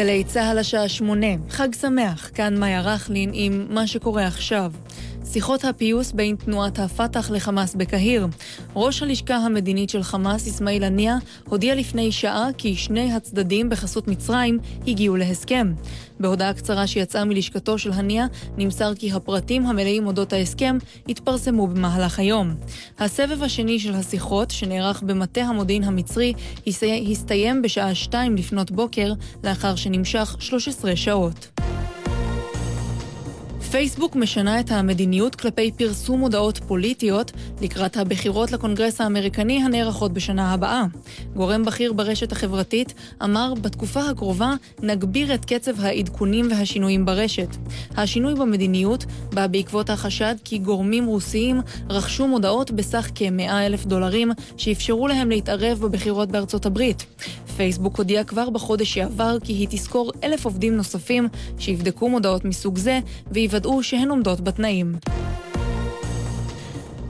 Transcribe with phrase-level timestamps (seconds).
[0.00, 4.72] גלי צה"ל השעה שמונה, חג שמח, כאן מאיה רכלין עם מה שקורה עכשיו.
[5.32, 8.26] שיחות הפיוס בין תנועת הפת"ח לחמאס בקהיר.
[8.76, 11.16] ראש הלשכה המדינית של חמאס, אסמאעיל הנייה,
[11.48, 15.72] הודיע לפני שעה כי שני הצדדים בחסות מצרים הגיעו להסכם.
[16.20, 18.26] בהודעה קצרה שיצאה מלשכתו של הנייה,
[18.56, 22.54] נמסר כי הפרטים המלאים אודות ההסכם יתפרסמו במהלך היום.
[22.98, 26.32] הסבב השני של השיחות, שנערך במטה המודיעין המצרי,
[27.10, 29.12] הסתיים בשעה שתיים לפנות בוקר,
[29.44, 31.60] לאחר שנמשך 13 שעות.
[33.60, 40.84] פייסבוק משנה את המדיניות כלפי פרסום הודעות פוליטיות לקראת הבחירות לקונגרס האמריקני הנערכות בשנה הבאה.
[41.36, 47.56] גורם בכיר ברשת החברתית אמר, בתקופה הקרובה נגביר את קצב העדכונים והשינויים ברשת.
[47.96, 55.08] השינוי במדיניות בא בעקבות החשד כי גורמים רוסיים רכשו מודעות בסך כ-100 אלף דולרים שאפשרו
[55.08, 57.06] להם להתערב בבחירות בארצות הברית.
[57.56, 63.00] פייסבוק הודיע כבר בחודש שעבר כי היא תשכור אלף עובדים נוספים שיבדקו מודעות מסוג זה
[63.50, 64.94] ויוודאו שהן עומדות בתנאים.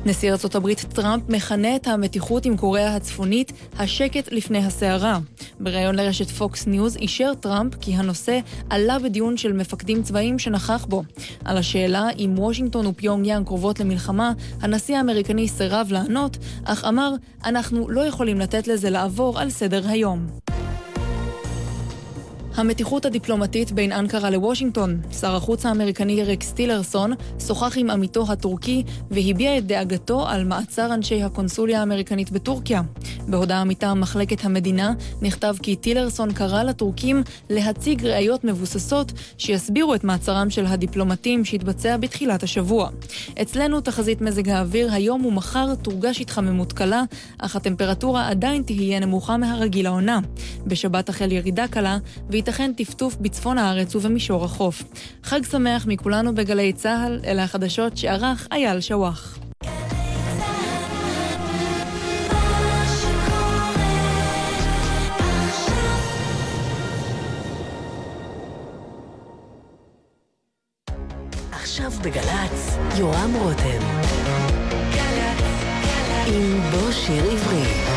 [0.06, 5.18] נשיא ארצות הברית טראמפ מכנה את המתיחות עם קוריאה הצפונית השקט לפני הסערה.
[5.60, 8.38] בריאיון לרשת פוקס ניוז אישר טראמפ כי הנושא
[8.70, 11.02] עלה בדיון של מפקדים צבאיים שנכח בו.
[11.44, 17.90] על השאלה אם וושינגטון ופיונג יאנג קרובות למלחמה, הנשיא האמריקני סירב לענות, אך אמר, אנחנו
[17.90, 20.26] לא יכולים לתת לזה לעבור על סדר היום.
[22.54, 25.00] המתיחות הדיפלומטית בין אנקרה לוושינגטון.
[25.20, 27.12] שר החוץ האמריקני רקס טילרסון
[27.46, 32.82] שוחח עם עמיתו הטורקי והביע את דאגתו על מעצר אנשי הקונסוליה האמריקנית בטורקיה.
[33.28, 40.50] בהודעה מטעם מחלקת המדינה נכתב כי טילרסון קרא לטורקים להציג ראיות מבוססות שיסבירו את מעצרם
[40.50, 42.88] של הדיפלומטים שהתבצע בתחילת השבוע.
[43.42, 47.02] אצלנו תחזית מזג האוויר היום ומחר תורגש התחממות קלה,
[47.38, 50.20] אך הטמפרטורה עדיין תהיה נמוכה מהרגיל העונה.
[50.66, 51.98] בשבת תחל ירידה קלה,
[52.40, 54.82] וייתכן טפטוף בצפון הארץ ובמישור החוף.
[55.22, 59.38] חג שמח מכולנו בגלי צה"ל, אלה החדשות שערך אייל שוואח.
[71.52, 73.82] עכשיו בגל"צ, יורם רותם.
[76.26, 77.89] עם בוא שיר עברי.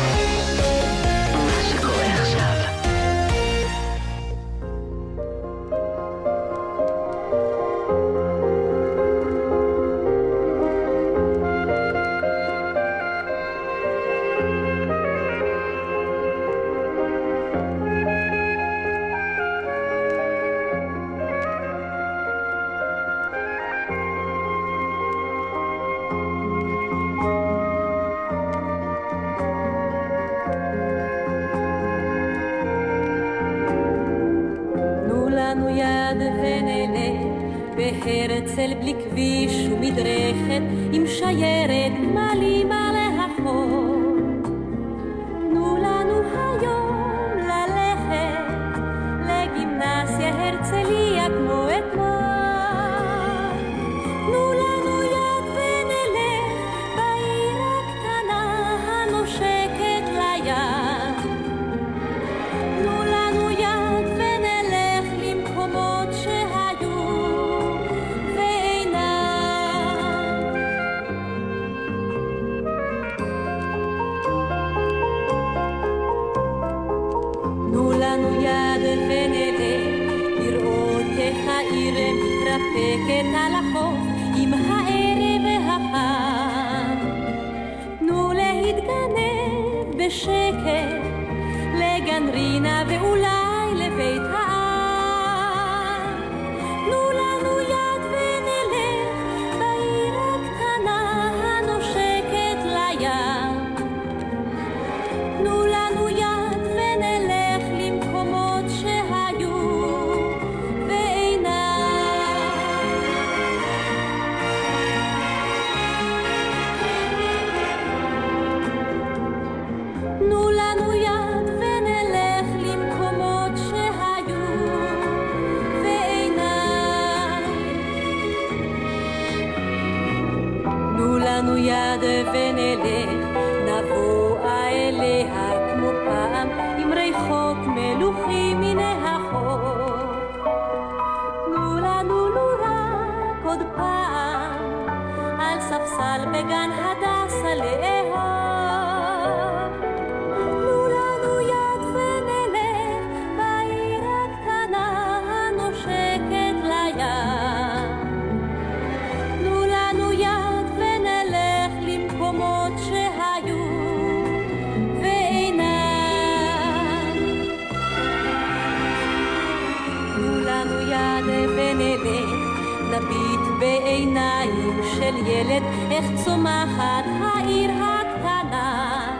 [175.90, 179.16] איך צומחת העיר הקטנה,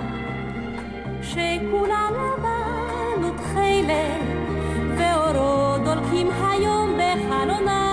[1.22, 4.22] שכולה לבן ותכלת,
[4.98, 7.83] ואורו דולקים היום בחלונה.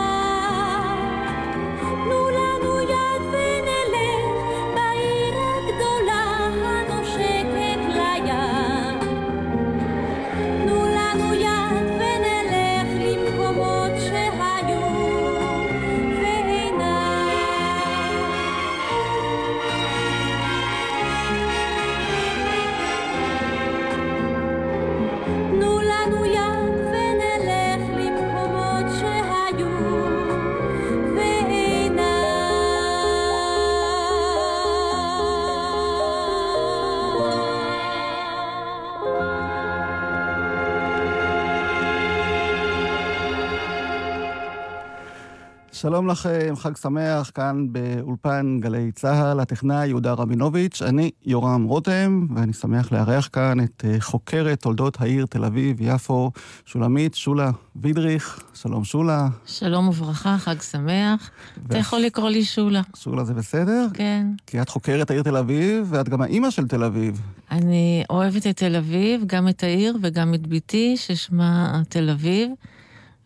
[45.81, 52.53] שלום לכם, חג שמח, כאן באולפן גלי צה"ל, הטכנאי יהודה רבינוביץ', אני יורם רותם, ואני
[52.53, 56.31] שמח לארח כאן את אה, חוקרת תולדות העיר תל אביב-יפו,
[56.65, 58.43] שולמית שולה וידריך.
[58.53, 59.27] שלום שולה.
[59.45, 61.31] שלום וברכה, חג שמח.
[61.57, 61.69] ו...
[61.69, 62.81] אתה יכול לקרוא לי שולה.
[62.95, 63.87] שולה זה בסדר?
[63.93, 64.27] כן.
[64.47, 67.21] כי את חוקרת העיר תל אביב, ואת גם האימא של תל אביב.
[67.51, 72.51] אני אוהבת את תל אביב, גם את העיר וגם את ביתי, ששמה תל אביב.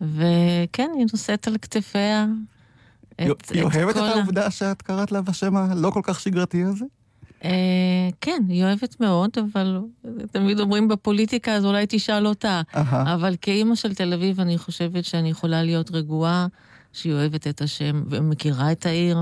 [0.01, 2.25] וכן, היא נושאת על כתפיה
[3.13, 3.53] את, את כל...
[3.53, 6.85] היא אוהבת את העובדה שאת קראת לה בשם הלא כל כך שגרתי הזה?
[7.43, 9.79] אה, כן, היא אוהבת מאוד, אבל
[10.31, 12.61] תמיד אומרים בפוליטיקה, אז אולי תשאל אותה.
[12.89, 16.47] אבל כאימא של תל אביב, אני חושבת שאני יכולה להיות רגועה.
[16.95, 19.17] שהיא אוהבת את השם ומכירה את העיר.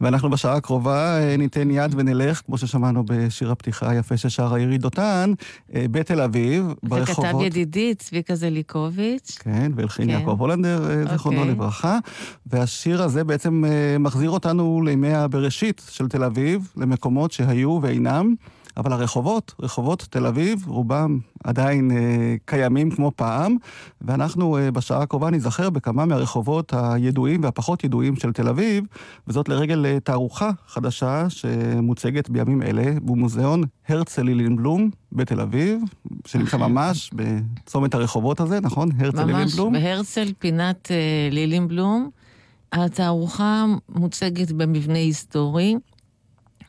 [0.00, 5.32] ואנחנו בשעה הקרובה אה, ניתן יד ונלך, כמו ששמענו בשיר הפתיחה היפה ששר העירי דותן,
[5.74, 7.24] אה, בתל אביב, ברחובות.
[7.24, 9.38] וכתב ידידי צביקה זליקוביץ'.
[9.40, 10.10] כן, והלחין כן.
[10.10, 11.52] יעקב הולנדר, אה, זיכרונו אוקיי.
[11.52, 11.98] לברכה.
[12.46, 13.64] והשיר הזה בעצם
[14.00, 18.34] מחזיר אותנו לימי הבראשית של תל אביב, למקומות שהיו ואינם.
[18.76, 23.56] אבל הרחובות, רחובות תל אביב, רובם עדיין אה, קיימים כמו פעם,
[24.00, 28.84] ואנחנו אה, בשעה הקרובה ניזכר בכמה מהרחובות הידועים והפחות ידועים של תל אביב,
[29.28, 35.80] וזאת לרגל אה, תערוכה חדשה שמוצגת בימים אלה במוזיאון הרצל לילינבלום בתל אביב,
[36.26, 38.88] שנמצא ממש בצומת הרחובות הזה, נכון?
[38.98, 39.72] הרצל לילינבלום?
[39.72, 42.10] ממש, בהרצל פינת אה, לילינבלום.
[42.72, 45.74] התערוכה מוצגת במבנה היסטורי.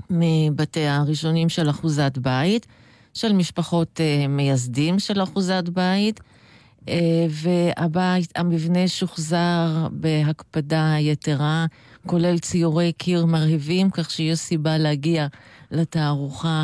[0.10, 2.68] מבתי הראשונים של אחוזת בית,
[3.14, 6.90] של משפחות uh, מייסדים של אחוזת בית, uh,
[7.30, 11.66] והבית, המבנה שוחזר בהקפדה יתרה,
[12.08, 15.28] כולל ציורי קיר מרהיבים, כך שיש סיבה להגיע
[15.72, 16.64] לתערוכה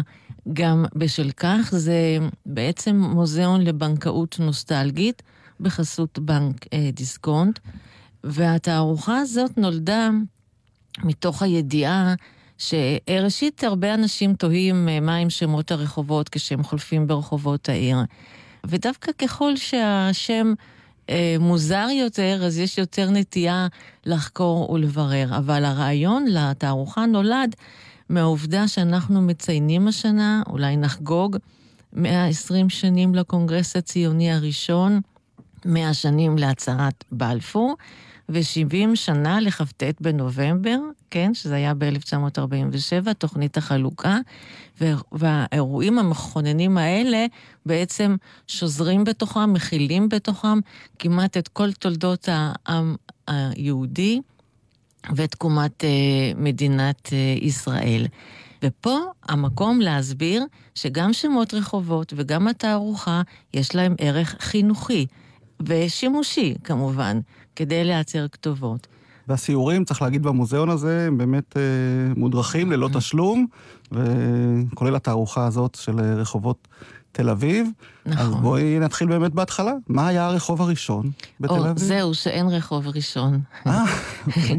[0.54, 1.70] גם בשל כך.
[1.72, 5.22] זה בעצם מוזיאון לבנקאות נוסטלגית
[5.60, 7.60] בחסות בנק uh, דיסקונט,
[8.24, 10.10] והתערוכה הזאת נולדה
[11.04, 12.16] מתוך הידיעה
[12.62, 17.98] שראשית, הרבה אנשים תוהים אה, מהם שמות הרחובות כשהם חולפים ברחובות העיר.
[18.66, 20.54] ודווקא ככל שהשם
[21.10, 23.68] אה, מוזר יותר, אז יש יותר נטייה
[24.06, 25.38] לחקור ולברר.
[25.38, 27.56] אבל הרעיון לתערוכה נולד
[28.10, 31.38] מהעובדה שאנחנו מציינים השנה, אולי נחגוג,
[31.94, 35.02] 120 שנים לקונגרס הציוני הראשון,
[35.66, 37.76] 100 שנים להצהרת בלפור.
[38.30, 40.78] ו-70 שנה לכ"ט בנובמבר,
[41.10, 44.18] כן, שזה היה ב-1947, תוכנית החלוקה,
[45.12, 47.26] והאירועים המכוננים האלה
[47.66, 48.16] בעצם
[48.48, 50.60] שוזרים בתוכם, מכילים בתוכם
[51.00, 52.96] כמעט את כל תולדות העם
[53.28, 54.22] היהודי
[55.16, 55.90] ואת תקומת אה,
[56.36, 58.08] מדינת אה, ישראל.
[58.64, 63.22] ופה המקום להסביר שגם שמות רחובות וגם התערוכה,
[63.54, 65.06] יש להם ערך חינוכי
[65.66, 67.20] ושימושי, כמובן.
[67.56, 68.88] כדי לייצר כתובות.
[69.28, 71.62] והסיורים, צריך להגיד, במוזיאון הזה, הם באמת אה,
[72.16, 72.98] מודרכים ללא mm-hmm.
[72.98, 73.48] תשלום,
[73.92, 76.68] וכולל התערוכה הזאת של אה, רחובות
[77.12, 77.68] תל אביב.
[78.06, 78.26] נכון.
[78.26, 79.74] אז בואי נתחיל באמת בהתחלה.
[79.88, 81.78] מה היה הרחוב הראשון בתל או, אביב?
[81.78, 83.42] זהו, שאין רחוב ראשון.
[83.68, 83.84] אה,
[84.28, 84.58] אוקיי.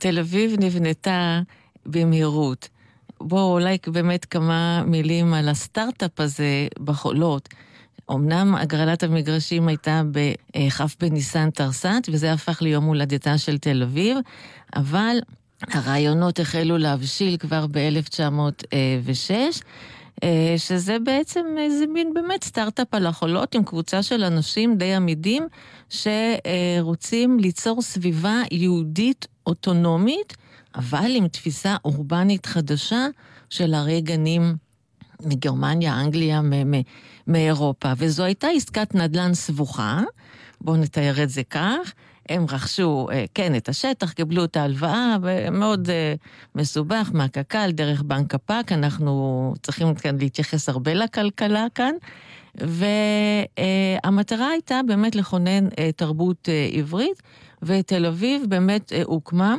[0.00, 1.40] תל אביב נבנתה
[1.86, 2.68] במהירות.
[3.20, 7.48] בואו אולי באמת כמה מילים על הסטארט-אפ הזה בחולות.
[8.10, 14.18] אמנם הגרלת המגרשים הייתה בכ' בניסן תרס"ט, וזה הפך ליום הולדתה של תל אביב,
[14.76, 15.16] אבל
[15.62, 19.30] הרעיונות החלו להבשיל כבר ב-1906.
[20.22, 25.48] אה, שזה בעצם איזה מין באמת סטארט-אפ על החולות עם קבוצה של אנשים די עמידים
[25.88, 30.36] שרוצים ליצור סביבה יהודית אוטונומית,
[30.74, 33.06] אבל עם תפיסה אורבנית חדשה
[33.50, 34.56] של הרי גנים
[35.22, 36.40] מגרמניה, אנגליה,
[37.26, 37.92] מאירופה.
[37.96, 40.02] וזו הייתה עסקת נדל"ן סבוכה,
[40.60, 41.92] בואו נתאר את זה כך.
[42.28, 45.16] הם רכשו, אה, כן, את השטח, קיבלו את ההלוואה,
[45.52, 46.14] מאוד אה,
[46.54, 51.94] מסובך, מהקק"ל, דרך בנק הפאק, אנחנו צריכים כאן להתייחס הרבה לכלכלה כאן.
[52.54, 57.22] והמטרה הייתה באמת לכונן תרבות עברית,
[57.62, 59.56] ותל אביב באמת הוקמה.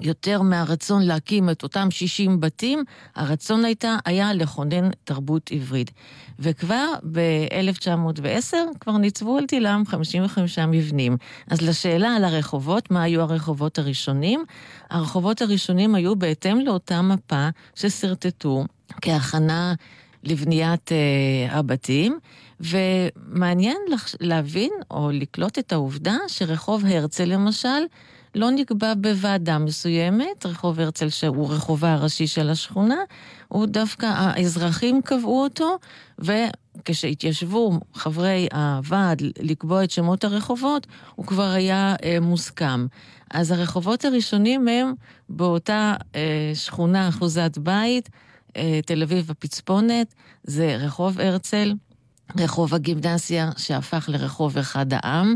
[0.00, 2.84] יותר מהרצון להקים את אותם 60 בתים,
[3.14, 5.90] הרצון הייתה, היה לכונן תרבות עברית.
[6.38, 11.16] וכבר ב-1910 כבר ניצבו על תילם 55 מבנים.
[11.50, 14.44] אז לשאלה על הרחובות, מה היו הרחובות הראשונים?
[14.90, 18.64] הרחובות הראשונים היו בהתאם לאותה מפה ששרטטו
[19.02, 19.74] כהכנה
[20.24, 22.18] לבניית uh, הבתים,
[22.60, 23.76] ומעניין
[24.20, 27.68] להבין או לקלוט את העובדה שרחוב הרצל למשל,
[28.34, 32.96] לא נקבע בוועדה מסוימת, רחוב הרצל שהוא רחובה הראשי של השכונה,
[33.48, 35.78] הוא דווקא, האזרחים קבעו אותו,
[36.18, 42.86] וכשהתיישבו חברי הוועד לקבוע את שמות הרחובות, הוא כבר היה אה, מוסכם.
[43.30, 44.92] אז הרחובות הראשונים הם
[45.28, 48.08] באותה אה, שכונה אחוזת בית,
[48.56, 51.74] אה, תל אביב הפצפונת, זה רחוב הרצל,
[52.38, 55.34] רחוב הגימנסיה שהפך לרחוב אחד העם.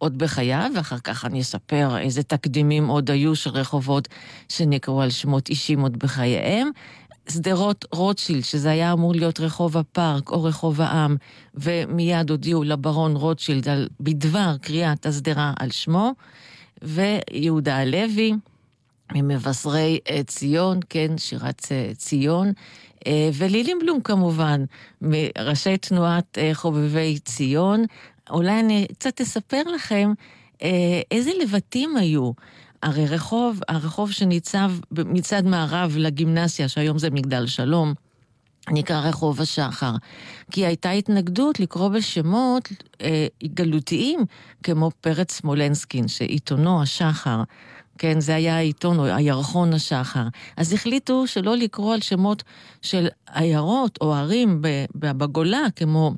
[0.00, 4.08] עוד בחייו, ואחר כך אני אספר איזה תקדימים עוד היו של רחובות
[4.48, 6.70] שנקראו על שמות אישים עוד בחייהם.
[7.28, 11.16] שדרות רוטשילד, שזה היה אמור להיות רחוב הפארק או רחוב העם,
[11.54, 16.12] ומיד הודיעו לברון רוטשילד על, בדבר קריאת השדרה על שמו,
[16.82, 18.32] ויהודה הלוי,
[19.14, 22.52] ממבשרי אה, ציון, כן, שירת אה, ציון,
[23.06, 24.64] אה, ולילים כמובן,
[25.02, 27.84] מראשי תנועת חובבי ציון,
[28.30, 30.12] אולי אני קצת אספר לכם
[30.62, 32.32] אה, איזה לבטים היו.
[32.82, 37.94] הרי רחוב, הרחוב שניצב מצד מערב לגימנסיה, שהיום זה מגדל שלום,
[38.70, 39.92] נקרא רחוב השחר.
[40.50, 42.68] כי הייתה התנגדות לקרוא בשמות
[43.00, 44.20] אה, גלותיים,
[44.62, 47.42] כמו פרץ סמולנסקין, שעיתונו השחר.
[47.98, 50.28] כן, זה היה העיתון, או הירחון השחר.
[50.56, 52.42] אז החליטו שלא לקרוא על שמות
[52.82, 54.62] של עיירות או ערים
[54.94, 56.12] בגולה, כמו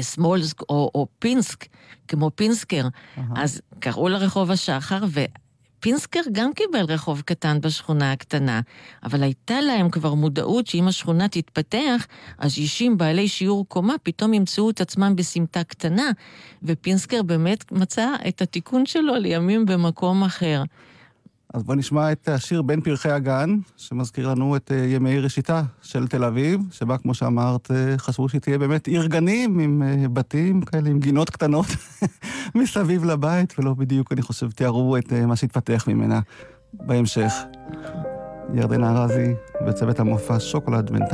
[0.00, 1.66] סמולסק או, או פינסק,
[2.08, 2.88] כמו פינסקר.
[2.88, 3.20] Uh-huh.
[3.36, 5.04] אז קראו לרחוב השחר,
[5.78, 8.60] ופינסקר גם קיבל רחוב קטן בשכונה הקטנה,
[9.04, 12.06] אבל הייתה להם כבר מודעות שאם השכונה תתפתח,
[12.38, 16.10] אז אישים בעלי שיעור קומה פתאום ימצאו את עצמם בסמטה קטנה,
[16.62, 20.62] ופינסקר באמת מצא את התיקון שלו לימים במקום אחר.
[21.54, 26.06] אז בואו נשמע את השיר בין פרחי הגן, שמזכיר לנו את אה, ימי ראשיתה של
[26.06, 30.62] תל אביב, שבה, כמו שאמרת, אה, חשבו שהיא תהיה באמת עיר גנים עם אה, בתים
[30.62, 31.66] כאלה, עם גינות קטנות
[32.54, 36.20] מסביב לבית, ולא בדיוק, אני חושב, תיארו את מה שהתפתח ממנה
[36.72, 37.32] בהמשך.
[38.54, 39.34] ירדנה ארזי
[39.66, 41.04] וצוות המופע שוקולד בן.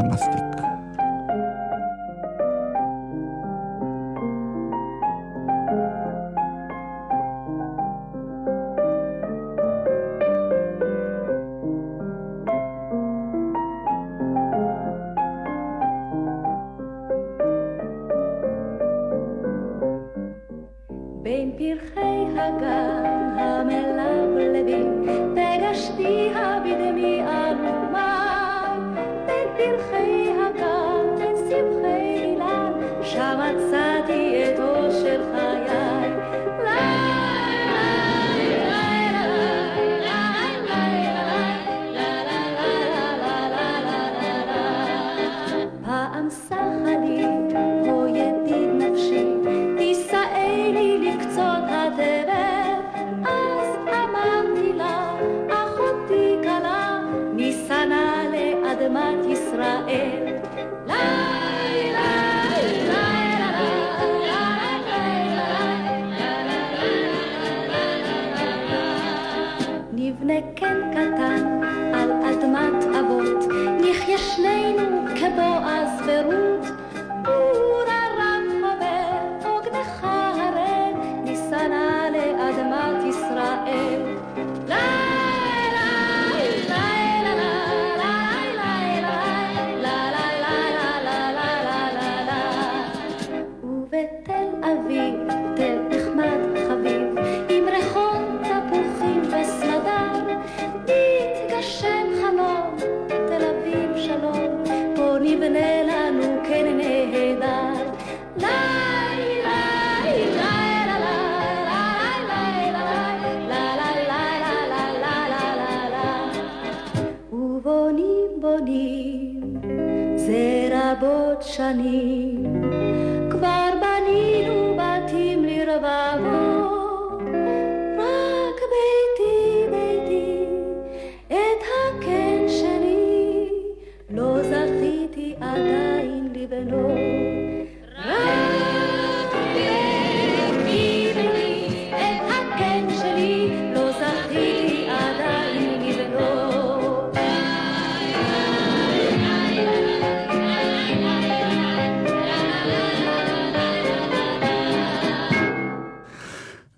[94.95, 95.24] שנים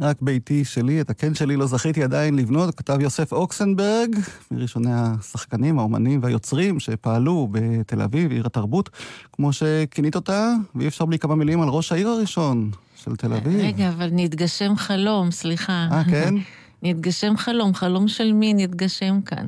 [0.07, 4.17] רק ביתי שלי, את הקן שלי לא זכיתי עדיין לבנות, כתב יוסף אוקסנברג,
[4.51, 8.91] מראשוני השחקנים, האומנים והיוצרים שפעלו בתל אביב, עיר התרבות,
[9.33, 13.61] כמו שכינית אותה, ואי אפשר בלי כמה מילים על ראש העיר הראשון של תל אביב.
[13.61, 15.89] רגע, אבל נתגשם חלום, סליחה.
[15.93, 16.35] אה, כן?
[16.83, 19.47] נתגשם חלום, חלום של מי נתגשם כאן?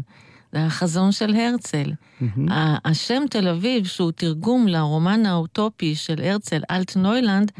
[0.52, 1.92] זה החזון של הרצל.
[1.92, 2.50] Mm-hmm.
[2.84, 7.52] השם תל אביב, שהוא תרגום לרומן האוטופי של הרצל, אלט נוילנד,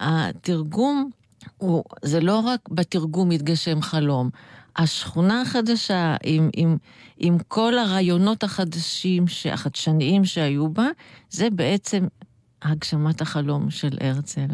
[0.00, 1.10] התרגום
[1.58, 4.30] הוא, זה לא רק בתרגום מתגשם חלום.
[4.76, 6.76] השכונה החדשה, עם, עם,
[7.18, 10.86] עם כל הרעיונות החדשים, החדשניים שהיו בה,
[11.30, 12.06] זה בעצם
[12.62, 14.46] הגשמת החלום של הרצל.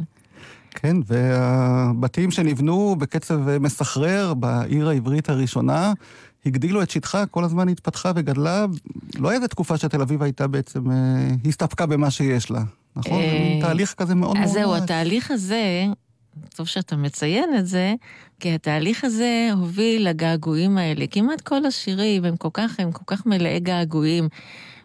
[0.71, 5.93] כן, והבתים שנבנו בקצב מסחרר בעיר העברית הראשונה,
[6.47, 8.67] הגדילו את שטחה, כל הזמן התפתחה וגדלה.
[9.19, 12.63] לא הייתה תקופה שתל אביב הייתה בעצם, אה, הסתפקה במה שיש לה,
[12.97, 13.23] נכון?
[13.23, 14.47] זה מין אה, תהליך כזה מאוד מאוד...
[14.47, 15.87] אז זהו, התהליך הזה,
[16.57, 17.95] טוב שאתה מציין את זה,
[18.41, 21.07] כי התהליך הזה הוביל לגעגועים האלה.
[21.07, 24.29] כמעט כל השירים הם כל כך, הם כל כך מלאי געגועים.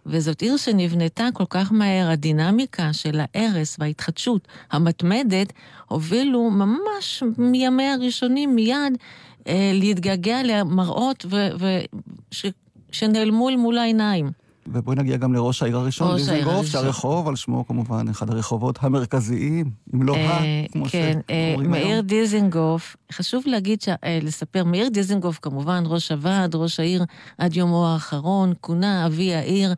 [0.06, 5.54] וזאת עיר שנבנתה כל כך מהר, הדינמיקה של ההרס וההתחדשות המתמדת
[5.88, 8.98] הובילו ממש מימי הראשונים מיד
[9.48, 11.86] אה, להתגעגע למראות ו- ו-
[12.32, 12.45] ש-
[12.91, 14.32] שנעלמו אל מול העיניים.
[14.71, 20.03] ובואי נגיע גם לראש העיר הראשון, דיזנגוף, שהרחוב על שמו כמובן, אחד הרחובות המרכזיים, אם
[20.03, 21.56] לא ה, אה, כמו כן, אה.
[21.58, 27.06] מאיר דיזנגוף, חשוב להגיד, אה, לספר, מאיר דיזנגוף כמובן, ראש הוועד, ראש העיר
[27.38, 29.73] עד יומו האחרון, כונה אבי העיר.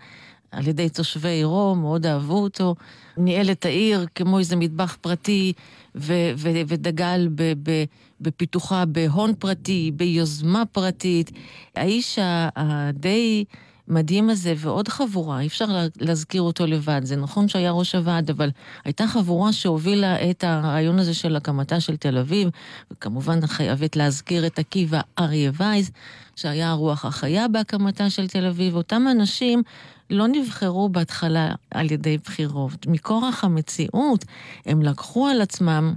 [0.52, 2.76] על ידי תושבי עירו, מאוד אהבו אותו.
[3.18, 5.54] ניהל את העיר כמו איזה מטבח פרטי,
[5.96, 7.84] ו- ו- ודגל ב- ב-
[8.22, 11.32] בפיתוחה בהון פרטי, ביוזמה פרטית.
[11.76, 12.20] האיש
[12.56, 13.44] הדי...
[13.90, 15.66] המדהים הזה ועוד חבורה, אי אפשר
[16.00, 17.02] להזכיר אותו לבד.
[17.04, 18.50] זה נכון שהיה ראש הוועד, אבל
[18.86, 22.50] הייתה חבורה שהובילה את הרעיון הזה של הקמתה של תל אביב,
[22.92, 25.92] וכמובן חייבת להזכיר את עקיבא אריה וייז,
[26.36, 28.76] שהיה הרוח החיה בהקמתה של תל אביב.
[28.76, 29.64] אותם אנשים
[30.10, 32.88] לא נבחרו בהתחלה על ידי בחירות.
[32.88, 34.26] מכורח המציאות,
[34.66, 35.94] הם לקחו על עצמם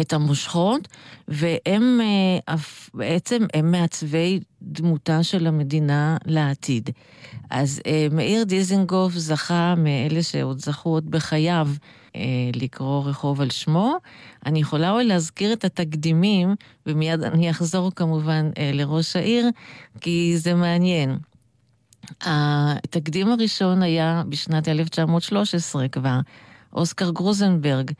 [0.00, 0.88] את המושכות,
[1.28, 2.00] והם
[2.48, 2.54] אה,
[2.94, 6.90] בעצם, הם מעצבי דמותה של המדינה לעתיד.
[7.50, 11.68] אז אה, מאיר דיזנגוף זכה מאלה שעוד זכו עוד בחייו
[12.16, 12.20] אה,
[12.54, 13.96] לקרוא רחוב על שמו.
[14.46, 16.54] אני יכולה אולי להזכיר את התקדימים,
[16.86, 19.48] ומיד אני אחזור כמובן לראש העיר,
[20.00, 21.18] כי זה מעניין.
[22.20, 26.20] התקדים הראשון היה בשנת 1913 כבר.
[26.76, 27.90] אוסקר גרוזנברג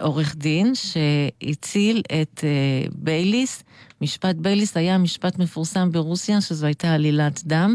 [0.00, 3.64] עורך דין שהציל את uh, בייליס.
[4.00, 7.74] משפט בייליס היה משפט מפורסם ברוסיה, שזו הייתה עלילת דם,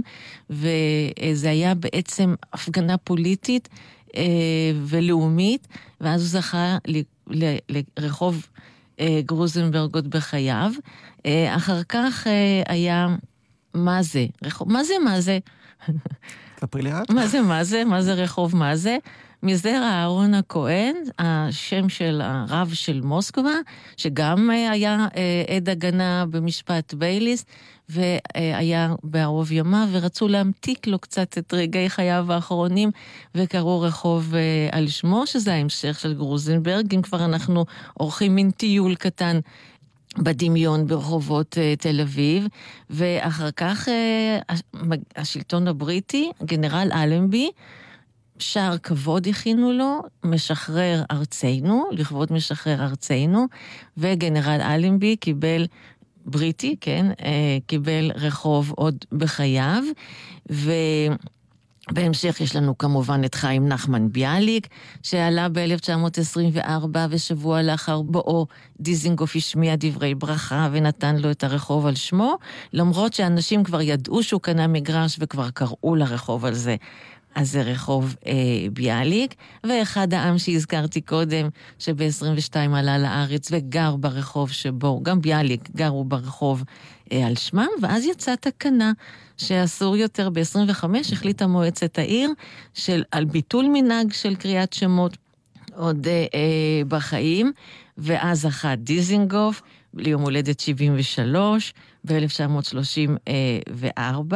[0.49, 3.69] וזה היה בעצם הפגנה פוליטית
[4.07, 4.13] uh,
[4.85, 5.67] ולאומית,
[6.01, 6.77] ואז הוא זכה
[7.97, 8.47] לרחוב
[8.97, 10.71] uh, גרוזנברג עוד בחייו.
[11.49, 12.27] אחר כך
[12.67, 13.07] היה,
[13.73, 14.25] מה זה?
[14.43, 15.39] רחוב, מה זה, מה זה?
[16.59, 17.09] ספרי לי את.
[17.09, 17.83] מה זה, מה זה?
[17.85, 18.97] מה זה רחוב מה זה?
[19.43, 23.56] מזרע אהרון הכהן, השם של הרב של מוסקבה,
[23.97, 27.45] שגם אה, היה אה, עד הגנה במשפט בייליס,
[27.89, 32.91] והיה בערוב ימיו, ורצו להמתיק לו קצת את רגעי חייו האחרונים,
[33.36, 38.95] וקראו רחוב אה, על שמו, שזה ההמשך של גרוזנברג, אם כבר אנחנו עורכים מין טיול
[38.95, 39.39] קטן
[40.17, 42.47] בדמיון ברחובות תל אביב,
[42.89, 43.88] ואחר כך
[45.15, 47.50] השלטון הבריטי, גנרל אלנבי,
[48.39, 53.45] שער כבוד הכינו לו, משחרר ארצנו, לכבוד משחרר ארצנו,
[53.97, 55.65] וגנרל אלנבי קיבל,
[56.26, 59.84] בריטי, כן, אה, קיבל רחוב עוד בחייו,
[60.52, 60.71] ו...
[61.91, 64.67] בהמשך יש לנו כמובן את חיים נחמן ביאליק,
[65.04, 68.47] שעלה ב-1924 ושבוע לאחר בואו
[68.80, 72.38] דיזינגוף השמיע דברי ברכה ונתן לו את הרחוב על שמו,
[72.73, 76.76] למרות שאנשים כבר ידעו שהוא קנה מגרש וכבר קראו לרחוב על זה.
[77.38, 78.34] אז זה רחוב אה,
[78.73, 86.63] ביאליק, ואחד העם שהזכרתי קודם, שב-22 עלה לארץ וגר ברחוב שבו, גם ביאליק גרו ברחוב
[87.12, 88.91] אה, על שמם, ואז יצאה תקנה
[89.38, 92.30] שאסור יותר, ב-25 החליטה מועצת העיר
[92.73, 95.17] של, על ביטול מנהג של קריאת שמות
[95.76, 97.52] עוד אה, אה, בחיים,
[97.97, 99.62] ואז זכה דיזינגוף
[99.93, 101.73] ליום הולדת 73
[102.06, 104.34] ב-1934.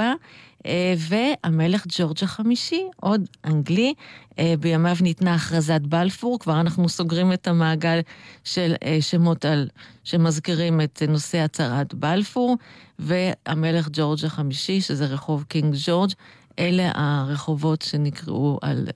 [0.66, 3.94] אה, והמלך ג'ורג' החמישי, עוד אנגלי,
[4.40, 8.00] אה, בימיו ניתנה הכרזת בלפור, כבר אנחנו סוגרים את המעגל
[8.44, 9.68] של אה, שמות על,
[10.04, 12.58] שמזכירים את נושא הצהרת בלפור,
[13.00, 16.12] והמלך ג'ורג' החמישי, שזה רחוב קינג ג'ורג',
[16.60, 18.88] אלה הרחובות שנקראו על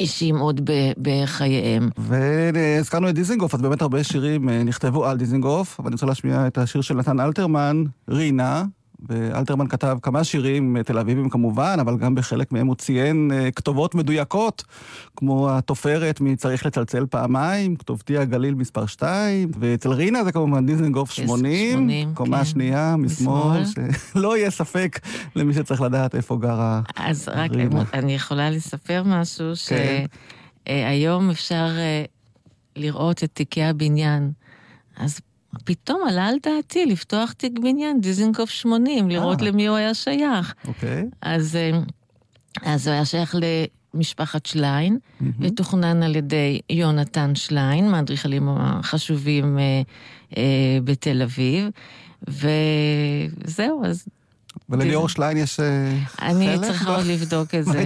[0.00, 0.70] אישיים עוד
[1.02, 1.88] בחייהם.
[1.98, 6.58] והזכרנו את דיזנגוף, אז באמת הרבה שירים נכתבו על דיזנגוף, אבל אני רוצה להשמיע את
[6.58, 8.64] השיר של נתן אלתרמן, רינה,
[9.08, 13.94] ואלתרמן כתב כמה שירים תל אביבים כמובן, אבל גם בחלק מהם הוא ציין uh, כתובות
[13.94, 14.64] מדויקות,
[15.16, 21.72] כמו התופרת מ"צריך לצלצל פעמיים", כתובתי הגליל מספר 2, ואצל רינה זה כמובן דיזנגוף 80,
[21.78, 22.44] 80 קומה כן.
[22.44, 25.00] שנייה משמאל, שלא יהיה ספק
[25.36, 27.10] למי שצריך לדעת איפה גרה רינה.
[27.10, 27.82] אז רק רינה.
[27.94, 30.04] אני יכולה לספר משהו, כן.
[30.66, 32.08] שהיום אפשר uh,
[32.76, 34.30] לראות את תיקי הבניין.
[34.96, 35.20] אז
[35.64, 39.46] פתאום עלה על דעתי לפתוח תיק בניין, דיזנגוף 80, לראות אה.
[39.46, 40.54] למי הוא היה שייך.
[40.66, 41.04] אוקיי.
[41.22, 41.78] אז, אה,
[42.62, 43.34] אז הוא היה שייך
[43.94, 45.24] למשפחת שליין, mm-hmm.
[45.40, 49.82] ותוכנן על ידי יונתן שליין, מהאדריכלים החשובים אה,
[50.36, 51.68] אה, בתל אביב.
[52.28, 54.06] וזהו, אז
[54.68, 55.66] ולליאור שליין יש אה,
[56.06, 56.30] חלק?
[56.30, 57.84] אני צריכה עוד לבדוק את זה.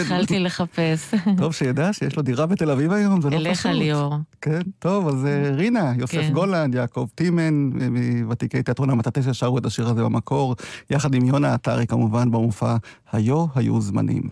[0.00, 1.14] התחלתי לחפש.
[1.36, 3.46] טוב, שידע שיש לו דירה בתל אביב היום, זה לא פשוט.
[3.46, 4.14] אליך ליאור.
[4.40, 6.32] כן, טוב, אז אה, רינה, יוסף כן.
[6.32, 10.56] גולנד, יעקב טימן, אה, מוותיקי תיאטרון המטאטה ששרו את השיר הזה במקור,
[10.90, 12.76] יחד עם יונה עטרי כמובן במופע
[13.12, 14.22] היו היו זמנים.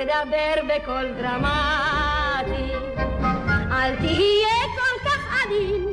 [0.00, 1.89] תדבר בקול דרמטי,
[3.80, 5.86] אל תהיה כל כך עדין.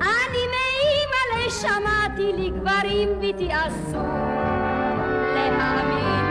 [0.00, 4.06] אני מאימא לשמעתי לגברים ותיעשו
[5.34, 6.24] להאמין.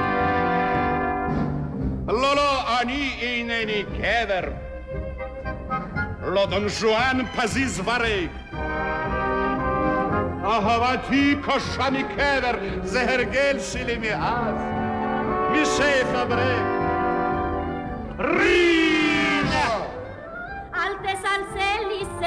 [2.08, 4.50] לא, לא, אני אינני קבר.
[6.24, 8.32] לא דון ז'ואן פזיז וריק.
[10.45, 12.52] אהבתי קשה מקבר,
[12.84, 14.56] זה הרגל שלי מאז.
[15.52, 16.63] משחברק.
[18.19, 18.98] רינה!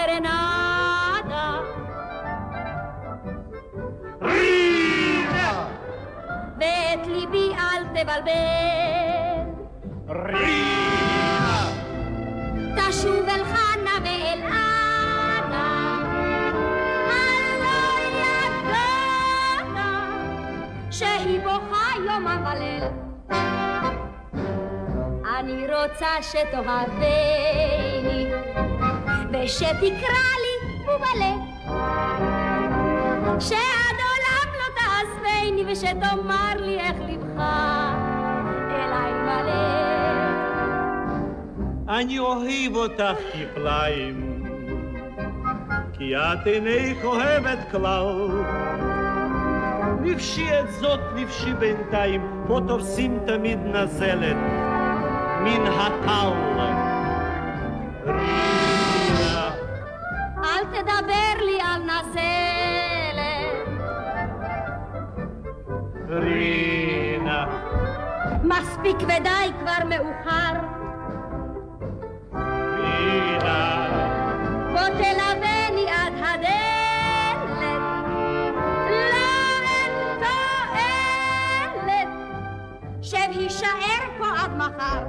[0.03, 1.59] סרנדה.
[4.23, 5.67] רינה!
[6.59, 8.33] ואת ליבי אל תבלבל.
[10.09, 11.69] רינה!
[12.77, 15.69] תשוב אל חנה ואל אנה.
[18.23, 19.93] ידענה
[20.91, 22.85] שהיא בוכה יומם וליל.
[25.39, 27.83] אני רוצה שתאהבני
[29.33, 31.41] ושתקרא לי ובלב
[33.41, 37.43] שעד עולם לא תעזבני ושתאמר לי איך לבך.
[38.71, 39.83] אליי מלא
[41.89, 44.45] אני אוהב אותך כפליים
[45.93, 48.29] כי את אינך אוהבת כלל.
[50.01, 54.37] נפשי את זאת נפשי בינתיים פה תופסים תמיד נזלת
[55.41, 56.82] מן הטל.
[60.73, 62.23] תדבר לי על נזלת.
[66.09, 67.47] רינה.
[68.43, 70.53] מספיק ודי כבר מאוחר.
[72.77, 73.89] רינה.
[74.73, 77.63] בוא תלווני עד הדלת.
[78.91, 79.29] לא
[79.65, 82.09] אין תועלת.
[83.03, 85.03] שב הישאר פה עד מחר.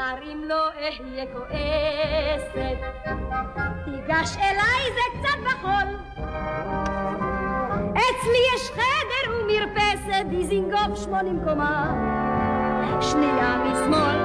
[0.00, 2.78] אם לא אהיה כועסת,
[3.84, 5.96] תיגש אליי זה קצת בחול.
[7.92, 11.92] אצלי יש חדר ומרפסת, דיזינגוף שמונים קומה,
[13.00, 14.18] שנייה משמאל.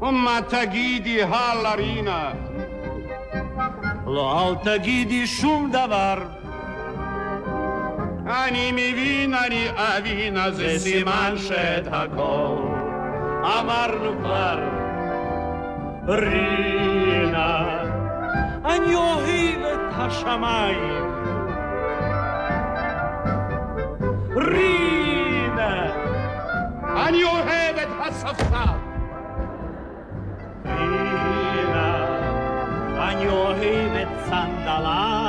[0.00, 2.32] ומה תגידי הלאה רינה?
[4.06, 6.18] לא, אל תגידי שום דבר.
[8.26, 12.67] אני מבין, אני אבין, אז זה סימן שאת הכל
[13.48, 14.58] אמרנו כבר.
[16.08, 17.82] רינה,
[18.64, 21.04] אני אוהב את השמיים.
[24.36, 25.86] רינה,
[27.06, 28.78] אני אוהב את הספסל.
[30.64, 32.06] רינה,
[32.98, 35.27] אני אוהב את סנדליי.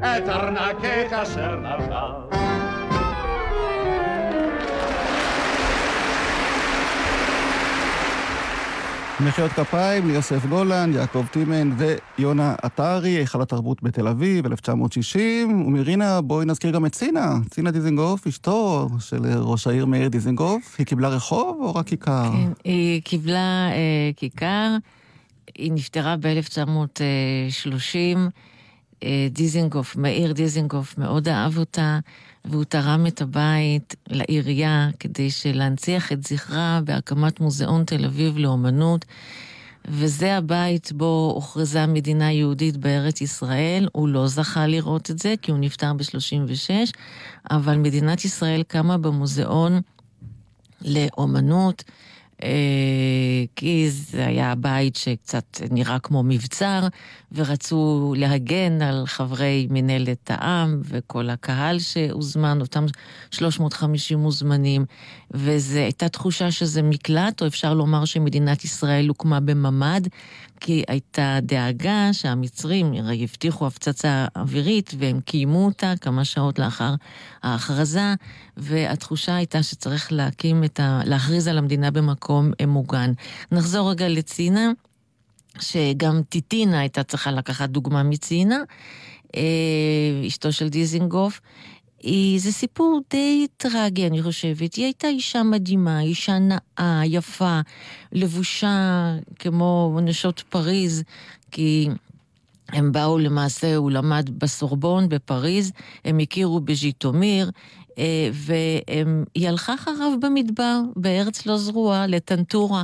[0.00, 2.36] את ארנקך אשר נפל.
[9.20, 11.70] מחיאות כפיים ליוסף גולן, יעקב טימן
[12.18, 15.66] ויונה עטרי, היכל התרבות בתל אביב, 1960.
[15.66, 17.34] ומרינה, בואי נזכיר גם את צינה.
[17.50, 20.76] צינה דיזנגוף, אשתו של ראש העיר מאיר דיזנגוף.
[20.78, 22.30] היא קיבלה רחוב או רק כיכר?
[22.32, 24.76] כן, היא קיבלה אה, כיכר.
[25.54, 28.18] היא נפטרה ב-1930.
[29.30, 31.98] דיזינגוף, מאיר דיזינגוף, מאוד אהב אותה,
[32.44, 39.04] והוא תרם את הבית לעירייה כדי להנציח את זכרה בהקמת מוזיאון תל אביב לאומנות.
[39.88, 43.88] וזה הבית בו הוכרזה מדינה יהודית בארץ ישראל.
[43.92, 46.90] הוא לא זכה לראות את זה, כי הוא נפטר ב-36,
[47.50, 49.80] אבל מדינת ישראל קמה במוזיאון
[50.82, 51.84] לאומנות.
[52.42, 56.80] אה, כי זה היה בית שקצת נראה כמו מבצר,
[57.32, 62.84] ורצו להגן על חברי מנהלת העם וכל הקהל שהוזמן, אותם
[63.30, 64.84] 350 מוזמנים,
[65.30, 70.08] וזו הייתה תחושה שזה מקלט, או אפשר לומר שמדינת ישראל הוקמה בממ"ד,
[70.60, 76.94] כי הייתה דאגה שהמצרים הרי הבטיחו הפצצה אווירית, והם קיימו אותה כמה שעות לאחר
[77.42, 78.14] ההכרזה,
[78.56, 81.00] והתחושה הייתה שצריך להקים את ה...
[81.04, 83.12] להכריז על המדינה במקום מוגן.
[83.52, 84.72] נחזור רגע לצינה,
[85.60, 88.58] שגם טיטינה הייתה צריכה לקחת דוגמה מצינה,
[89.36, 91.40] אה, אשתו של דיזינגוף.
[92.38, 94.74] זה סיפור די טרגי, אני חושבת.
[94.74, 97.60] היא הייתה אישה מדהימה, אישה נאה, יפה,
[98.12, 99.04] לבושה
[99.38, 101.02] כמו נשות פריז,
[101.50, 101.88] כי
[102.68, 105.72] הם באו למעשה, הוא למד בסורבון בפריז,
[106.04, 107.50] הם הכירו בז'יטומיר,
[107.98, 112.82] אה, והיא הלכה אחריו במדבר, בארץ לא זרועה, לטנטורה.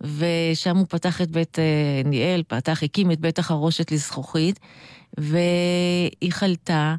[0.00, 4.60] ושם הוא פתח את בית אה, ניאל, פתח, הקים את בית החרושת לזכוכית,
[5.18, 6.96] והיא חלתה.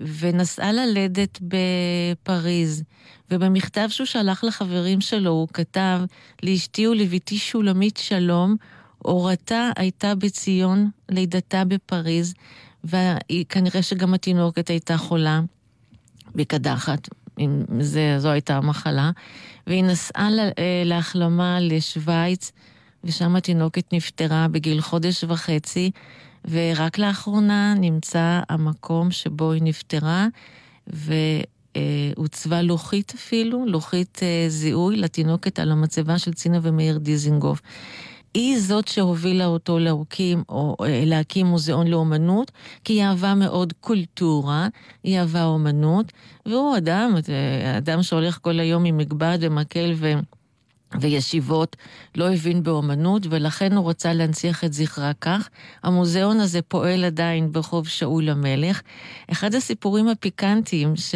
[0.00, 2.82] ונסעה ללדת בפריז,
[3.30, 6.00] ובמכתב שהוא שלח לחברים שלו הוא כתב,
[6.42, 8.56] לאשתי ולביתי שולמית שלום,
[8.98, 12.34] הורתה הייתה בציון, לידתה בפריז,
[12.84, 15.40] וכנראה שגם התינוקת הייתה חולה
[16.34, 17.08] בקדחת,
[17.80, 19.10] זה, זו הייתה המחלה,
[19.66, 20.28] והיא נסעה
[20.58, 22.52] אה, להחלמה לשוויץ,
[23.04, 25.90] ושם התינוקת נפטרה בגיל חודש וחצי,
[26.50, 30.26] ורק לאחרונה נמצא המקום שבו היא נפטרה,
[30.86, 37.60] והוצבה לוחית אפילו, לוחית אה, זיהוי לתינוקת על המצבה של צינה ומאיר דיזינגוף.
[38.34, 42.52] היא זאת שהובילה אותו להקים, או אה, להקים מוזיאון לאומנות,
[42.84, 44.68] כי היא אהבה מאוד קולטורה,
[45.02, 46.12] היא אהבה אומנות,
[46.46, 50.12] והוא אדם, אה, אדם שהולך כל היום עם מגבד ומקל ו...
[51.00, 51.76] וישיבות,
[52.16, 55.48] לא הבין באומנות, ולכן הוא רצה להנציח את זכרה כך.
[55.82, 58.82] המוזיאון הזה פועל עדיין ברחוב שאול המלך.
[59.32, 61.14] אחד הסיפורים הפיקנטיים, ש...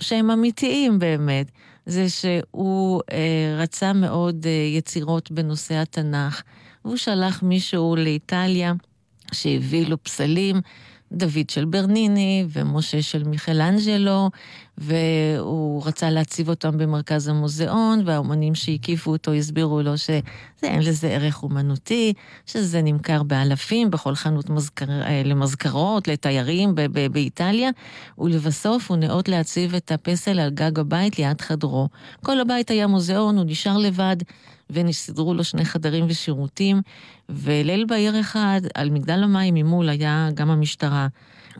[0.00, 1.50] שהם אמיתיים באמת,
[1.86, 6.42] זה שהוא אה, רצה מאוד אה, יצירות בנושא התנ"ך.
[6.84, 8.72] והוא שלח מישהו לאיטליה
[9.32, 10.60] שהביא לו פסלים.
[11.12, 14.30] דוד של ברניני ומשה של מיכלנג'לו,
[14.78, 22.12] והוא רצה להציב אותם במרכז המוזיאון, והאומנים שהקיפו אותו הסבירו לו שאין לזה ערך אומנותי,
[22.46, 27.70] שזה נמכר באלפים בכל חנות מזכר, אה, למזכרות, לתיירים ב- ב- באיטליה,
[28.18, 31.88] ולבסוף הוא נאות להציב את הפסל על גג הבית ליד חדרו.
[32.24, 34.16] כל הבית היה מוזיאון, הוא נשאר לבד.
[34.70, 36.82] וסידרו לו שני חדרים ושירותים,
[37.28, 41.08] וליל בהיר אחד, על מגדל המים ממול היה גם המשטרה.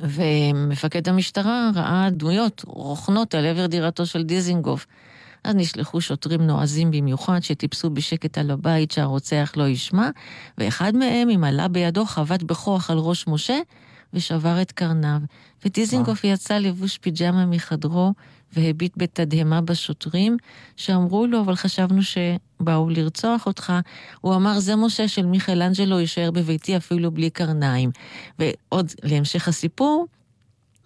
[0.00, 4.86] ומפקד המשטרה ראה דמויות רוכנות על עבר דירתו של דיזינגוף.
[5.44, 10.10] אז נשלחו שוטרים נועזים במיוחד שטיפסו בשקט על הבית שהרוצח לא ישמע,
[10.58, 13.58] ואחד מהם, אם עלה בידו, חבט בכוח על ראש משה
[14.14, 15.20] ושבר את קרניו.
[15.64, 18.12] ודיזינגוף יצא לבוש פיג'מה מחדרו
[18.52, 20.36] והביט בתדהמה בשוטרים,
[20.76, 23.72] שאמרו לו, אבל חשבנו שבאו לרצוח אותך.
[24.20, 27.90] הוא אמר, זה משה של מיכלנג'לו יישאר בביתי אפילו בלי קרניים.
[28.38, 30.06] ועוד להמשך הסיפור,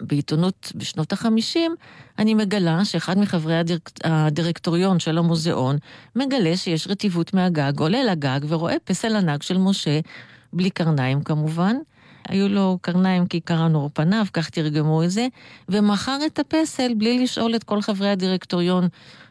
[0.00, 1.74] בעיתונות בשנות החמישים,
[2.18, 3.90] אני מגלה שאחד מחברי הדירק...
[4.04, 5.76] הדירקטוריון של המוזיאון
[6.16, 10.00] מגלה שיש רטיבות מהגג, עולה לגג ורואה פסל ענק של משה,
[10.52, 11.76] בלי קרניים כמובן,
[12.30, 15.26] היו לו קרניים כי קרן עור פניו, כך תרגמו את זה,
[15.68, 18.88] ומכר את הפסל בלי לשאול את כל חברי הדירקטוריון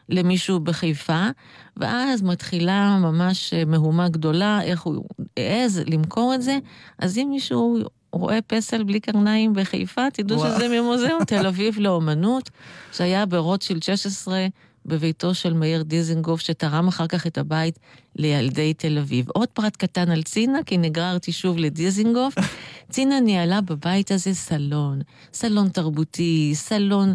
[0.08, 1.28] למישהו בחיפה,
[1.76, 5.04] ואז מתחילה ממש מהומה גדולה, איך הוא
[5.36, 6.58] העז למכור את זה,
[6.98, 7.78] אז אם מישהו
[8.12, 10.54] רואה פסל בלי קרניים בחיפה, תדעו וואו.
[10.56, 12.50] שזה ממוזיאון תל אביב לאומנות,
[12.92, 14.46] שהיה ברוטשילד 16.
[14.86, 17.78] בביתו של מאיר דיזנגוף, שתרם אחר כך את הבית
[18.16, 19.26] לילדי תל אביב.
[19.28, 22.34] עוד פרט קטן על צינה, כי נגררתי שוב לדיזנגוף.
[22.90, 25.00] צינה ניהלה בבית הזה סלון,
[25.32, 27.14] סלון תרבותי, סלון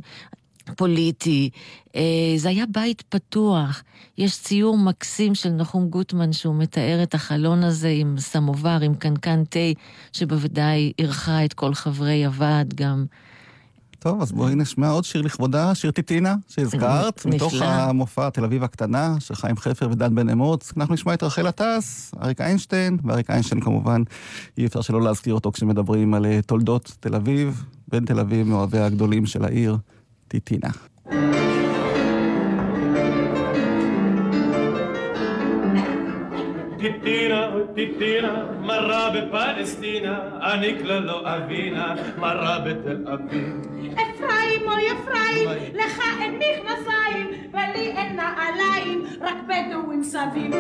[0.78, 1.50] פוליטי.
[1.96, 2.02] אה,
[2.38, 3.84] זה היה בית פתוח.
[4.18, 9.44] יש ציור מקסים של נחום גוטמן שהוא מתאר את החלון הזה עם סמובר, עם קנקן
[9.46, 9.60] תה,
[10.12, 13.06] שבוודאי אירחה את כל חברי הוועד גם.
[14.06, 19.16] טוב, אז בואי נשמע עוד שיר לכבודה, שיר טיטינה, שהזכרת, מתוך המופע תל אביב הקטנה,
[19.20, 20.74] של חיים חפר ודן בן אמוץ.
[20.78, 24.04] אנחנו נשמע את רחל עטס, אריק איינשטיין, ואריק איינשטיין כמובן,
[24.58, 28.86] אי אפשר שלא להזכיר אותו כשמדברים על אה, תולדות תל אביב, בן תל אביב מאוהביה
[28.86, 29.78] הגדולים של העיר,
[30.28, 30.70] טיטינה.
[36.86, 40.20] טיטינה, טיטינה, מרה בפלסטינה,
[40.54, 43.54] אני כלל לא אבינה, מרה בתל אביב.
[43.94, 50.56] אפרים אוי אפרים, לך אין מכנסיים, ולי אין נעליים, רק בדואים סביב.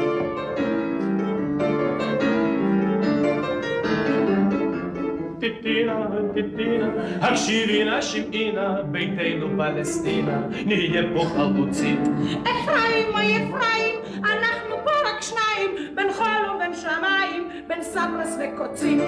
[5.45, 6.87] טיטינה, טיטינה,
[7.21, 12.03] הקשיבי נא שמעי נא, ביתנו פלסטינה, נהיה פה חלוצים.
[12.41, 18.99] אפרים אוי אפרים, אנחנו פה רק שניים, בין חול ובין שמיים, בין סברס וקוצים.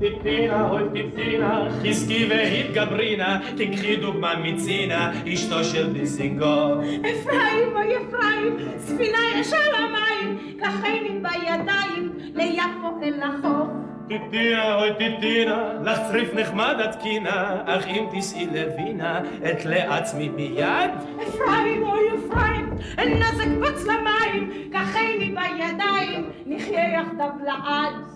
[0.00, 6.78] טיטינה, אוי טיטינה, חזקי והתגברי נא, תקחי דוגמה מצינה, אשתו של דיזינגוף.
[7.00, 13.68] אפרים אוי אפרים, ספינה יש על המים, קחני בידיים, ליפו אל החוף.
[14.08, 20.90] טיטינה, אוי טיטינה, לך צריף נחמד התקינה, אך אם תיסעי לווינה, את לעצמי ביד.
[21.22, 28.10] אפרים אוי אפרים, אין נזק בוץ למים, קחני בידיים, נחיה יחדיו לעד.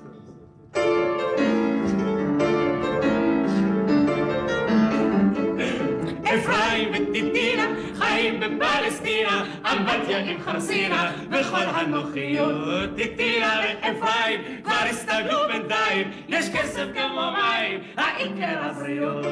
[6.34, 7.66] אפרים וטיטינה
[7.98, 12.54] חיים בפלסטינה, אמבטיה עם חרסינה וכל הנוחיות.
[12.96, 19.26] טיטינה ואפרים כבר הסתגלו בינתיים, יש כסף כמו מים, העיקר הבריאות.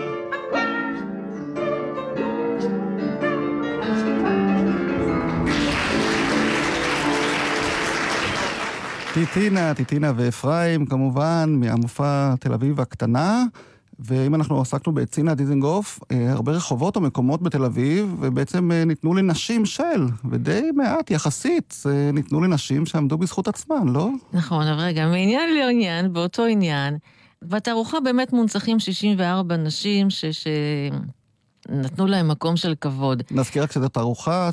[9.15, 13.45] טיטינה, טיטינה ואפרים, כמובן, מהמופע תל אביב הקטנה.
[13.99, 19.15] ואם אנחנו עסקנו בצינה דיזנגוף, אה, הרבה רחובות או מקומות בתל אביב, ובעצם אה, ניתנו
[19.15, 24.11] לנשים של, ודי מעט יחסית, אה, ניתנו לנשים שעמדו בזכות עצמן, לא?
[24.33, 26.99] נכון, אבל רגע, מעניין לעניין, באותו עניין,
[27.43, 30.25] בתערוכה באמת מונצחים 64 נשים ש...
[30.25, 30.47] ש...
[31.69, 33.23] נתנו להם מקום של כבוד.
[33.31, 34.51] נזכיר רק שזו תערוכה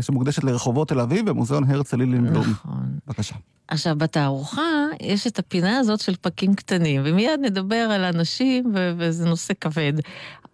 [0.00, 2.50] שמוקדשת לרחובות תל אביב במוזיאון הרצל לילינבלום.
[2.50, 2.98] נכון.
[3.06, 3.34] בבקשה.
[3.68, 9.24] עכשיו, בתערוכה יש את הפינה הזאת של פקים קטנים, ומיד נדבר על אנשים, ו- וזה
[9.24, 9.92] נושא כבד.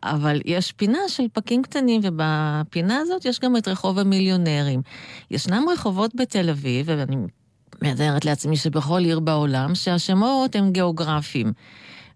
[0.03, 4.83] אבל יש פינה של פקים קטנים, ובפינה הזאת יש גם את רחוב המיליונרים.
[5.31, 7.17] ישנם רחובות בתל אביב, ואני
[7.83, 11.53] מתארת לעצמי שבכל עיר בעולם, שהשמות הם גיאוגרפיים.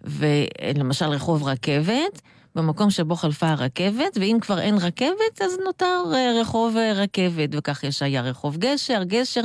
[0.05, 2.23] ולמשל רחוב רכבת,
[2.55, 7.85] במקום שבו חלפה הרכבת, ואם כבר אין רכבת, אז נותר אה, רחוב אה, רכבת, וכך
[7.85, 9.43] יש היה רחוב גשר, גשר,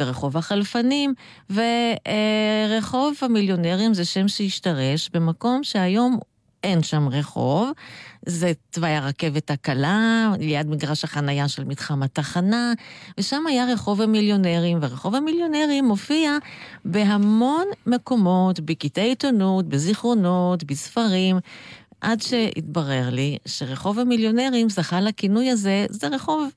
[0.00, 1.14] ורחוב החלפנים,
[1.50, 6.18] ורחוב המיליונרים זה שם שהשתרש במקום שהיום
[6.64, 7.70] אין שם רחוב.
[8.26, 12.72] זה תוואי הרכבת הקלה, ליד מגרש החנייה של מתחם התחנה,
[13.18, 16.36] ושם היה רחוב המיליונרים, ורחוב המיליונרים מופיע
[16.84, 21.38] בהמון מקומות, בקטעי עיתונות, בזיכרונות, בספרים,
[22.00, 26.48] עד שהתברר לי שרחוב המיליונרים זכה לכינוי הזה, זה רחוב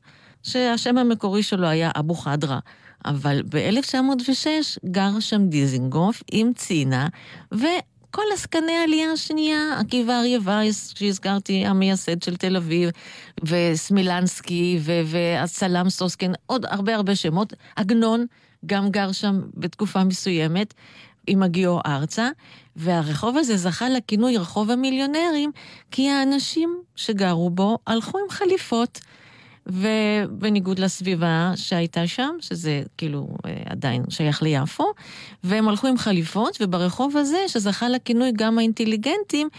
[0.43, 2.59] שהשם המקורי שלו היה אבו חדרה.
[3.05, 4.47] אבל ב-1906
[4.85, 7.07] גר שם דיזינגוף עם צינה,
[7.51, 12.89] וכל עסקני העלייה השנייה, עקיבא אריה וייס, שהזכרתי, המייסד של תל אביב,
[13.43, 17.53] וסמילנסקי, והצלם סוסקין, עוד הרבה הרבה שמות.
[17.75, 18.25] עגנון
[18.65, 20.73] גם גר שם בתקופה מסוימת.
[21.27, 22.29] עם הגיעו ארצה,
[22.75, 25.51] והרחוב הזה זכה לכינוי רחוב המיליונרים,
[25.91, 28.99] כי האנשים שגרו בו הלכו עם חליפות.
[29.67, 34.83] ובניגוד לסביבה שהייתה שם, שזה כאילו אה, עדיין שייך ליפו,
[35.43, 39.49] והם הלכו עם חליפות, וברחוב הזה, שזכה לכינוי גם האינטליגנטים,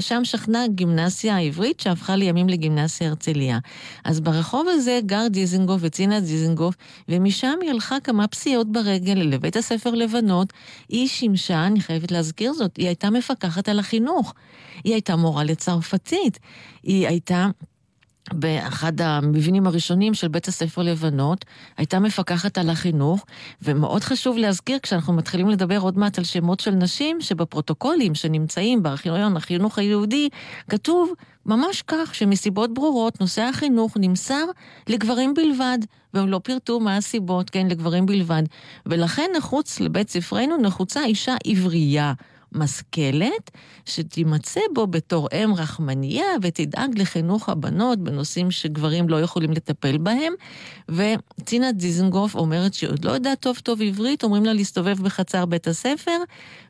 [0.00, 3.58] שם שכנה גימנסיה העברית, שהפכה לימים לגימנסיה הרצליה.
[4.04, 6.74] אז ברחוב הזה גר דיזנגוף וצינה דיזנגוף,
[7.08, 10.52] ומשם היא הלכה כמה פסיעות ברגל לבית הספר לבנות.
[10.88, 14.34] היא שימשה, אני חייבת להזכיר זאת, היא הייתה מפקחת על החינוך.
[14.84, 16.38] היא הייתה מורה לצרפתית.
[16.82, 17.48] היא הייתה...
[18.32, 21.44] באחד המבנים הראשונים של בית הספר לבנות,
[21.76, 23.26] הייתה מפקחת על החינוך,
[23.62, 29.36] ומאוד חשוב להזכיר כשאנחנו מתחילים לדבר עוד מעט על שמות של נשים, שבפרוטוקולים שנמצאים בארכיון
[29.36, 30.28] החינוך היהודי,
[30.70, 31.12] כתוב
[31.46, 34.44] ממש כך שמסיבות ברורות נושא החינוך נמסר
[34.88, 35.78] לגברים בלבד,
[36.14, 38.42] והם לא פירטו מה הסיבות, כן, לגברים בלבד.
[38.86, 42.12] ולכן נחוץ לבית ספרנו, נחוצה אישה עברייה.
[42.54, 43.50] משכלת,
[43.86, 50.32] שתימצא בו בתור אם רחמניה ותדאג לחינוך הבנות בנושאים שגברים לא יכולים לטפל בהם.
[50.88, 55.66] וצינה דיזנגוף אומרת שהיא עוד לא יודעת טוב טוב עברית, אומרים לה להסתובב בחצר בית
[55.66, 56.18] הספר,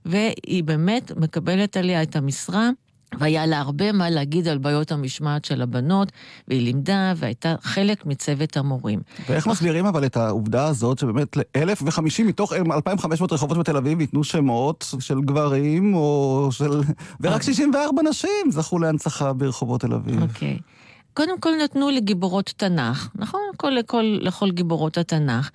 [0.04, 2.70] והיא באמת מקבלת עליה את המשרה.
[3.18, 6.12] והיה לה הרבה מה להגיד על בעיות המשמעת של הבנות,
[6.48, 9.00] והיא לימדה והייתה חלק מצוות המורים.
[9.28, 14.94] ואיך מסבירים אבל את העובדה הזאת שבאמת ל-1,050 מתוך 2,500 רחובות בתל אביב ייתנו שמות
[15.00, 16.80] של גברים, או של...
[17.20, 20.22] ורק 64 נשים זכו להנצחה ברחובות תל אביב.
[20.22, 20.58] אוקיי.
[20.58, 20.81] Okay.
[21.14, 23.40] קודם כל נתנו לגיבורות תנ"ך, נכון?
[23.56, 25.50] כל, לכל, לכל גיבורות התנ"ך.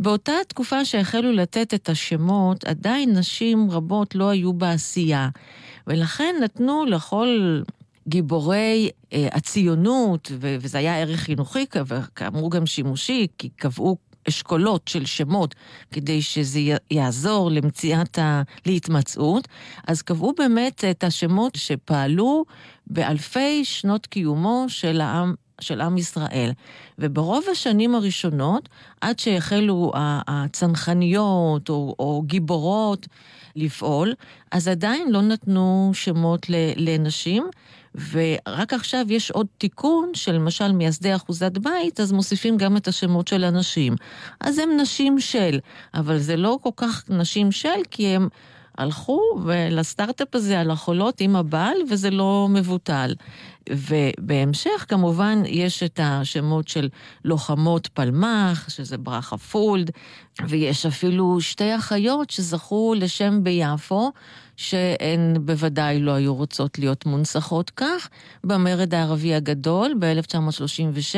[0.00, 5.28] באותה תקופה שהחלו לתת את השמות, עדיין נשים רבות לא היו בעשייה.
[5.86, 7.60] ולכן נתנו לכל
[8.08, 13.96] גיבורי אה, הציונות, ו- וזה היה ערך חינוכי, וכאמרו גם שימושי, כי קבעו
[14.28, 15.54] אשכולות של שמות
[15.90, 16.60] כדי שזה
[16.90, 18.42] יעזור למציאת ה...
[18.66, 19.48] להתמצאות,
[19.86, 22.44] אז קבעו באמת את השמות שפעלו
[22.86, 26.50] באלפי שנות קיומו של העם של עם ישראל.
[26.98, 28.68] וברוב השנים הראשונות,
[29.00, 33.06] עד שהחלו הצנחניות או, או גיבורות
[33.56, 34.14] לפעול,
[34.52, 36.46] אז עדיין לא נתנו שמות
[36.76, 37.44] לנשים,
[38.10, 43.28] ורק עכשיו יש עוד תיקון של למשל מייסדי אחוזת בית, אז מוסיפים גם את השמות
[43.28, 43.96] של הנשים.
[44.40, 45.58] אז הם נשים של,
[45.94, 48.28] אבל זה לא כל כך נשים של, כי הם...
[48.78, 49.20] הלכו
[49.70, 53.14] לסטארט-אפ הזה על החולות עם הבעל, וזה לא מבוטל.
[53.70, 56.88] ובהמשך, כמובן, יש את השמות של
[57.24, 59.90] לוחמות פלמ"ח, שזה ברכה פולד,
[60.48, 64.12] ויש אפילו שתי אחיות שזכו לשם ביפו,
[64.56, 68.08] שהן בוודאי לא היו רוצות להיות מונצחות כך.
[68.44, 71.16] במרד הערבי הגדול ב-1936,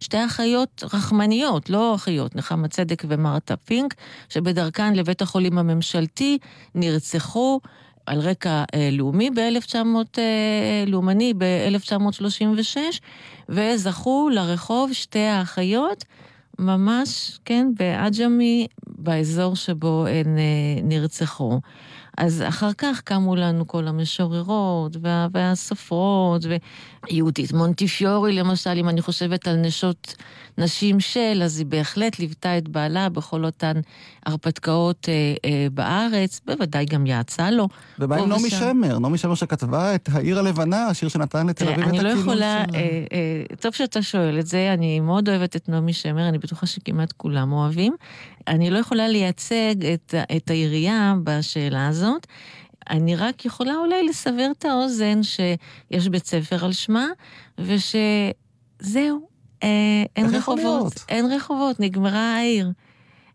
[0.00, 3.94] שתי אחיות רחמניות, לא אחיות, נחמה צדק ומרתה פינק,
[4.28, 6.38] שבדרכן לבית החולים הממשלתי
[6.74, 7.60] נרצחו.
[8.06, 9.76] על רקע אה, לאומי ב-1900,
[10.18, 12.76] אה, לאומני ב-1936,
[13.48, 16.04] וזכו לרחוב שתי האחיות,
[16.58, 21.60] ממש, כן, בעג'מי, באזור שבו הן אה, נרצחו.
[22.18, 26.42] אז אחר כך קמו לנו כל המשוררות וה, והסופרות,
[27.10, 30.14] ויהודית מונטיפיורי למשל, אם אני חושבת על נשות
[30.58, 33.72] נשים של, אז היא בהחלט ליוותה את בעלה בכל אותן
[34.26, 37.68] הרפתקאות אה, אה, בארץ, בוודאי גם יעצה לו.
[37.98, 38.98] ומה עם נעמי שמר?
[38.98, 42.10] נעמי שמר שכתבה את העיר הלבנה, השיר שנתן לתל אביב את הכינון שלה.
[42.10, 42.64] אני לא יכולה, אה,
[43.12, 47.12] אה, טוב שאתה שואל את זה, אני מאוד אוהבת את נעמי שמר, אני בטוחה שכמעט
[47.12, 47.94] כולם אוהבים.
[48.48, 51.99] אני לא יכולה לייצג את, את העירייה בשאלה הזאת.
[52.90, 57.06] אני רק יכולה אולי לסבר את האוזן שיש בית ספר על שמה,
[57.58, 59.28] ושזהו,
[59.62, 59.68] אה,
[60.16, 61.04] אין רחובות.
[61.08, 62.72] אין רחובות, נגמרה העיר.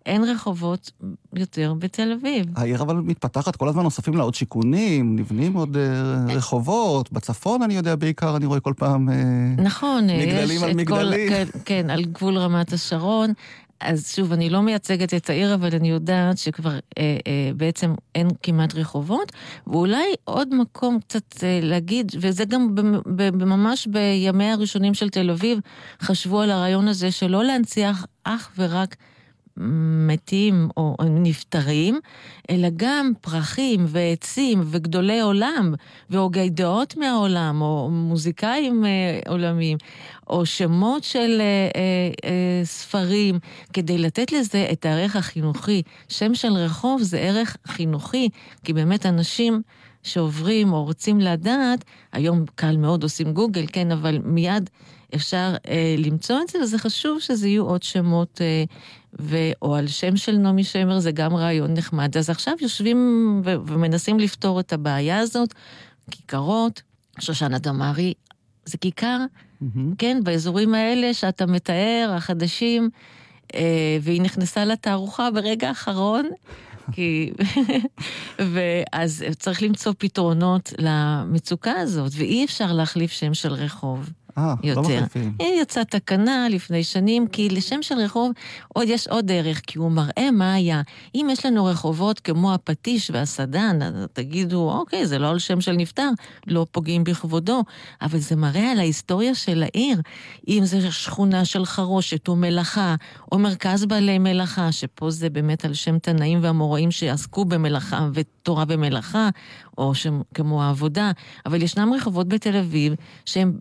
[0.06, 0.92] אין רחובות
[1.36, 2.46] יותר בתל אביב.
[2.56, 7.12] העיר אבל מתפתחת, כל הזמן נוספים לה עוד שיכונים, נבנים עוד uh, רחובות.
[7.12, 9.10] בצפון, אני יודע, בעיקר אני רואה כל פעם...
[9.10, 11.30] Uh, נכון, מגדלים על מגדלים.
[11.30, 13.34] כל, כן, כן, על גבול רמת השרון.
[13.80, 18.28] אז שוב, אני לא מייצגת את העיר, אבל אני יודעת שכבר אה, אה, בעצם אין
[18.44, 19.32] כמעט רחובות.
[19.68, 22.76] ואולי עוד מקום קצת אה, להגיד, וזה גם
[23.34, 25.60] ממש בימי הראשונים של תל אביב,
[26.02, 28.96] חשבו על הרעיון הזה שלא להנציח אך ורק
[30.08, 32.00] מתים או נפטרים,
[32.50, 35.74] אלא גם פרחים ועצים וגדולי עולם
[36.10, 39.78] והוגי דעות מהעולם, או מוזיקאים אה, עולמיים,
[40.30, 41.46] או שמות של אה,
[41.76, 43.40] אה, אה, ספרים,
[43.74, 45.82] כדי לתת לזה את הערך החינוכי.
[46.10, 48.30] שם של רחוב זה ערך חינוכי,
[48.64, 49.62] כי באמת אנשים...
[50.06, 54.70] שעוברים או רוצים לדעת, היום קל מאוד עושים גוגל, כן, אבל מיד
[55.16, 58.64] אפשר אה, למצוא את זה, וזה חשוב שזה יהיו עוד שמות אה,
[59.20, 59.38] ו...
[59.62, 62.18] או על שם של נעמי שמר, זה גם רעיון נחמד.
[62.18, 63.56] אז עכשיו יושבים ו...
[63.68, 65.54] ומנסים לפתור את הבעיה הזאת.
[66.12, 66.82] כיכרות,
[67.20, 68.14] שושנה דמארי,
[68.66, 69.18] זה כיכר,
[69.62, 69.66] mm-hmm.
[69.98, 72.90] כן, באזורים האלה שאתה מתאר, החדשים,
[73.56, 76.30] אה, והיא נכנסה לתערוכה ברגע האחרון.
[76.92, 77.32] כי...
[78.54, 84.10] ואז צריך למצוא פתרונות למצוקה הזאת, ואי אפשר להחליף שם של רחוב.
[84.38, 85.36] אה, לא מחליפים.
[85.62, 88.32] יצאה תקנה לפני שנים, כי לשם של רחוב
[88.68, 90.82] עוד יש עוד דרך, כי הוא מראה מה היה.
[91.16, 93.80] אם יש לנו רחובות כמו הפטיש והסדן,
[94.14, 96.10] תגידו, אוקיי, זה לא על שם של נפטר,
[96.48, 97.64] לא פוגעים בכבודו,
[98.02, 100.02] אבל זה מראה על ההיסטוריה של העיר.
[100.48, 102.96] אם זה שכונה של חרושת או מלאכה,
[103.32, 108.10] או מרכז בעלי מלאכה, שפה זה באמת על שם תנאים והמוראים שעסקו במלאכה
[108.46, 109.30] ותורה ומלאכה,
[109.78, 111.12] או שם, כמו העבודה,
[111.46, 112.94] אבל ישנם רחובות בתל אביב
[113.26, 113.54] שהם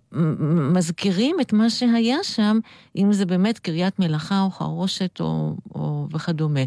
[0.73, 2.59] מזכירים את מה שהיה שם,
[2.97, 6.61] אם זה באמת קריית מלאכה או חרושת או, או וכדומה.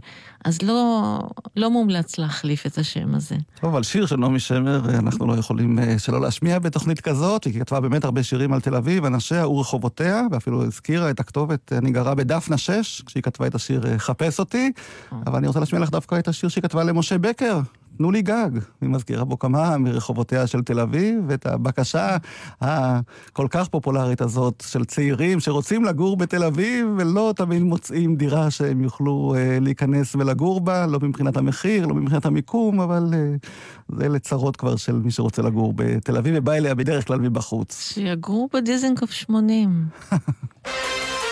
[0.46, 1.20] אז לא,
[1.56, 3.36] לא מומלץ להחליף את השם הזה.
[3.62, 7.44] טוב, על שיר של נעמי שמר אנחנו לא יכולים שלא להשמיע בתוכנית כזאת.
[7.44, 11.92] היא כתבה באמת הרבה שירים על תל אביב, אנשיה ורחובותיה, ואפילו הזכירה את הכתובת אני
[11.92, 14.72] גרה בדפנה 6, כשהיא כתבה את השיר חפש אותי.
[15.26, 17.60] אבל אני רוצה להשמיע לך דווקא את השיר שהיא כתבה למשה בקר,
[17.98, 18.50] תנו לי גג.
[18.82, 22.18] היא מזכירה בו כמה מרחובותיה של תל אביב, ואת הבקשה
[22.62, 28.82] הכל כך פופולרית הזאת של צעירים שרוצים לגור בתל אביב, ולא תמיד מוצאים דירה שהם
[28.82, 33.36] יוכלו אה, להיכנס ולגור בה, לא מבחינת המחיר, לא מבחינת המיקום, אבל אה,
[33.98, 37.94] זה לצרות כבר של מי שרוצה לגור בתל אביב, ובא אליה בדרך כלל מבחוץ.
[37.94, 39.86] שיגורו בדיזנגוף 80.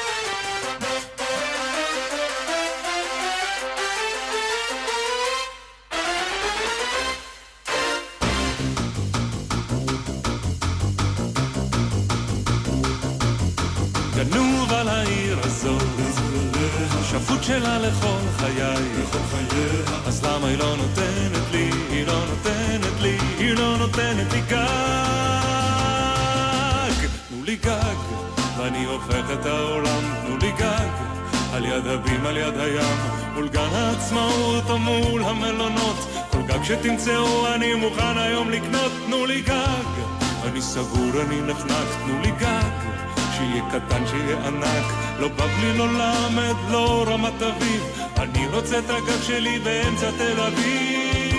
[17.45, 18.75] שלה לכל חיי.
[20.05, 24.55] אז למה היא לא נותנת לי, היא לא נותנת לי, היא לא נותנת לי גג?
[27.29, 27.95] תנו לי גג,
[28.57, 30.89] ואני הופך את העולם, תנו לי גג.
[31.53, 32.97] על יד הבים, על יד הים,
[33.33, 35.95] מול גן העצמאות או מול המלונות.
[36.31, 39.85] כל גג שתמצאו אני מוכן היום לקנות, תנו לי גג.
[40.45, 42.74] אני סגור, אני נחנק, תנו לי גג.
[43.37, 44.85] שיהיה קטן, שיהיה ענק,
[45.19, 47.83] לא בבלי, לא למד, לא רמת אביב,
[48.17, 51.35] אני רוצה את הגג שלי באמצע תל אביב.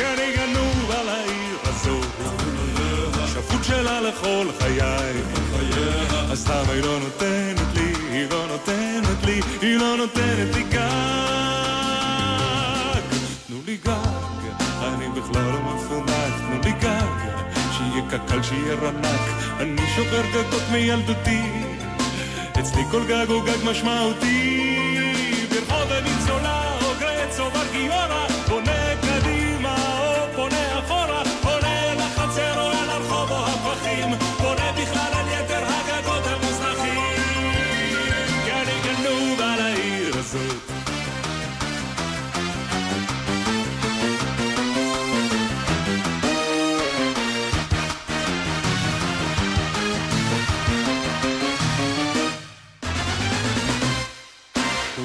[0.00, 2.06] אני גנוב על העיר הזאת,
[3.26, 5.12] שפוט שלה לכל חיי,
[6.30, 10.82] אז למה היא לא נותנת לי, היא לא נותנת לי, היא לא נותנת לי גג.
[13.46, 13.92] תנו לי גג,
[14.82, 17.61] אני בכלל לא מפונק, תנו לי גג.
[17.92, 19.20] שיהיה קק"ל, שיהיה רנק,
[19.60, 21.42] אני שובר גגות מילדותי,
[22.60, 24.68] אצלי כל גג הוא גג משמעותי.
[25.50, 28.31] ברחוב הניצולה או גרץ או בר גיורא,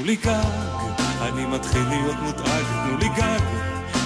[0.08, 0.50] לי גג,
[1.22, 3.40] אני מתחיל להיות מודאג, תנו לי גג,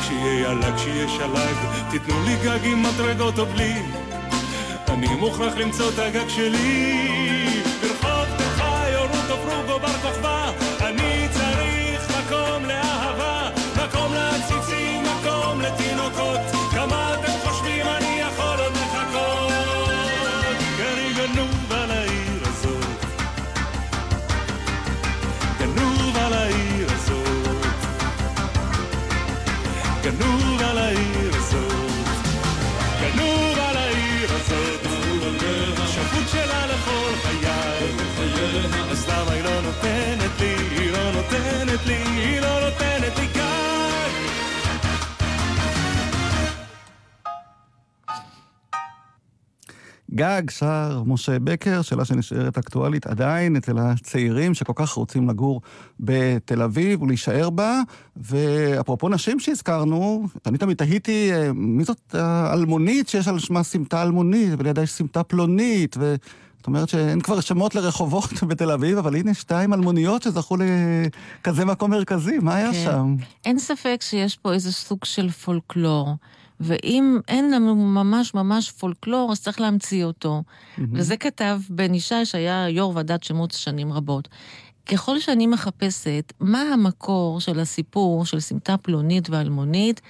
[0.08, 1.56] שיהיה ילג, שיהיה שלג,
[1.90, 3.74] תיתנו לי גג עם מדרגות או בלי,
[4.88, 7.64] אני מוכרח למצוא את הגג שלי.
[7.82, 13.50] ברחוב תל חי או רות או פרוג או בר כוכבא, אני צריך מקום לאהבה,
[13.84, 16.61] מקום לעציצים, מקום לתינוקות,
[50.42, 55.62] גג, שר משה בקר, שאלה שנשארת אקטואלית עדיין אצל הצעירים שכל כך רוצים לגור
[56.00, 57.82] בתל אביב ולהישאר בה.
[58.16, 64.54] ואפרופו נשים שהזכרנו, אני תמיד תהיתי אה, מי זאת האלמונית שיש על שמה סמטה אלמונית,
[64.58, 66.16] ולידה יש סמטה פלונית, ו...
[66.58, 71.92] זאת אומרת שאין כבר שמות לרחובות בתל אביב, אבל הנה שתיים אלמוניות שזכו לכזה מקום
[71.92, 72.84] מרכזי, מה היה כן.
[72.86, 73.16] שם?
[73.46, 76.16] אין ספק שיש פה איזה סוג של פולקלור.
[76.62, 80.44] ואם אין לנו ממש ממש פולקלור, אז צריך להמציא אותו.
[80.44, 80.82] Mm-hmm.
[80.94, 84.28] וזה כתב בן ישי, שהיה יו"ר ועדת שמות שנים רבות.
[84.86, 90.02] ככל שאני מחפשת מה המקור של הסיפור של סמטה פלונית ואלמונית,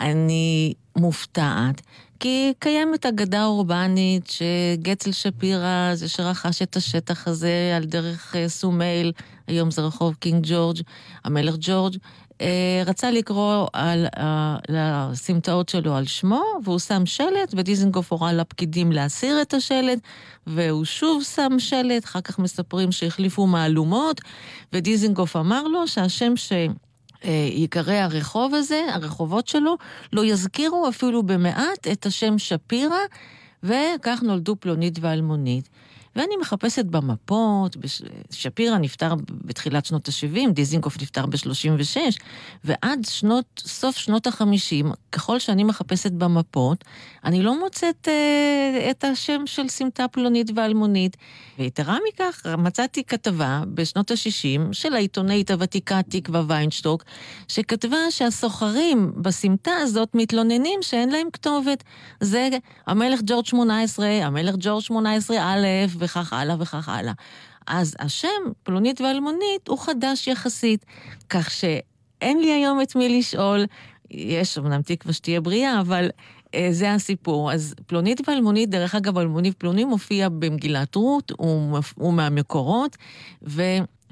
[0.00, 1.82] אני מופתעת.
[2.20, 9.12] כי קיימת אגדה אורבנית שגצל שפירא זה שרכש את השטח הזה על דרך סומייל,
[9.46, 10.80] היום זה רחוב קינג ג'ורג',
[11.24, 11.96] המלך ג'ורג',
[12.86, 14.06] רצה לקרוא על,
[14.68, 19.98] לסמטאות שלו על שמו, והוא שם שלט, ודיזנגוף הורה לפקידים להסיר את השלט,
[20.46, 24.20] והוא שוב שם שלט, אחר כך מספרים שהחליפו מהלומות,
[24.72, 26.52] ודיזנגוף אמר לו שהשם ש...
[27.24, 29.76] ייקרא הרחוב הזה, הרחובות שלו,
[30.12, 32.98] לא יזכירו אפילו במעט את השם שפירא,
[33.62, 35.68] וכך נולדו פלונית ואלמונית.
[36.16, 37.76] ואני מחפשת במפות.
[38.30, 41.96] שפירא נפטר בתחילת שנות ה-70, דיזינגוף נפטר ב-36,
[42.64, 46.84] ועד שנות, סוף שנות ה-50, ככל שאני מחפשת במפות,
[47.24, 51.16] אני לא מוצאת אה, את השם של סמטה פלונית ואלמונית.
[51.58, 57.04] ויתרה מכך, מצאתי כתבה בשנות ה-60 של העיתונאית הוותיקה תקווה ויינשטוק,
[57.48, 61.84] שכתבה שהסוחרים בסמטה הזאת מתלוננים שאין להם כתובת.
[62.20, 62.48] זה
[62.86, 65.66] המלך ג'ורג' 18, המלך ג'ורג' 18 א',
[66.00, 67.12] וכך הלאה וכך הלאה.
[67.66, 68.28] אז השם,
[68.62, 70.84] פלונית ואלמונית, הוא חדש יחסית,
[71.28, 73.64] כך שאין לי היום את מי לשאול.
[74.10, 76.10] יש אמנם תקווה שתהיה בריאה, אבל
[76.54, 77.52] אה, זה הסיפור.
[77.52, 82.96] אז פלונית ואלמונית, דרך אגב, אלמונית פלוני מופיע במגילת רות, הוא, הוא מהמקורות,
[83.42, 83.62] ו...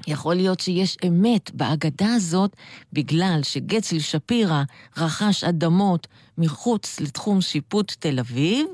[0.07, 2.55] יכול להיות שיש אמת באגדה הזאת
[2.93, 4.63] בגלל שגצל שפירא
[4.97, 8.67] רכש אדמות מחוץ לתחום שיפוט תל אביב,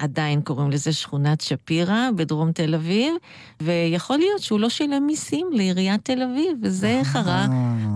[0.00, 3.14] שעדיין קוראים לזה שכונת שפירא בדרום תל אביב,
[3.62, 7.04] ויכול להיות שהוא לא שילם מיסים לעיריית תל אביב, וזה אה.
[7.04, 7.46] חרה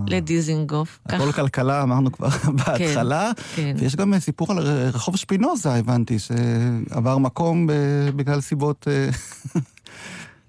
[0.07, 0.99] לדיזינגוף.
[1.07, 2.29] הכל כלכלה, אמרנו כבר
[2.67, 3.31] בהתחלה.
[3.57, 3.75] כן.
[3.79, 4.59] ויש גם סיפור על
[4.95, 7.67] רחוב שפינוזה, הבנתי, שעבר מקום
[8.17, 8.89] בגלל סיבות...
[8.89, 9.09] אה,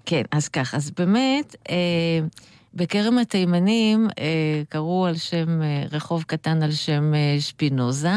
[0.06, 1.76] כן, אז כך, אז באמת, אה,
[2.74, 8.14] בכרם התימנים אה, קראו על שם, אה, רחוב קטן על שם אה, שפינוזה,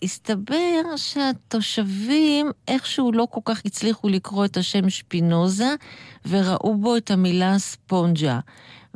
[0.00, 5.74] והסתבר שהתושבים איכשהו לא כל כך הצליחו לקרוא את השם שפינוזה,
[6.28, 8.38] וראו בו את המילה ספונג'ה.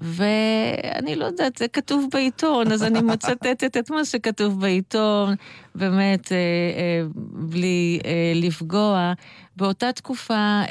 [0.02, 5.34] ואני לא יודעת, זה כתוב בעיתון, אז אני מצטטת את מה שכתוב בעיתון,
[5.74, 9.12] באמת, אה, אה, בלי אה, לפגוע.
[9.56, 10.62] באותה תקופה,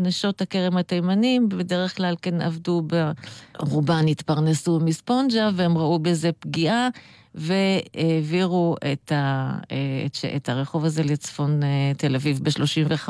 [0.00, 2.82] נשות הכרם התימנים בדרך כלל כן עבדו,
[3.58, 6.88] רובן התפרנסו מספונג'ה, והם ראו בזה פגיעה.
[7.34, 9.52] והעבירו את, ה,
[10.06, 11.60] את, את הרחוב הזה לצפון
[11.96, 13.08] תל אביב ב-35.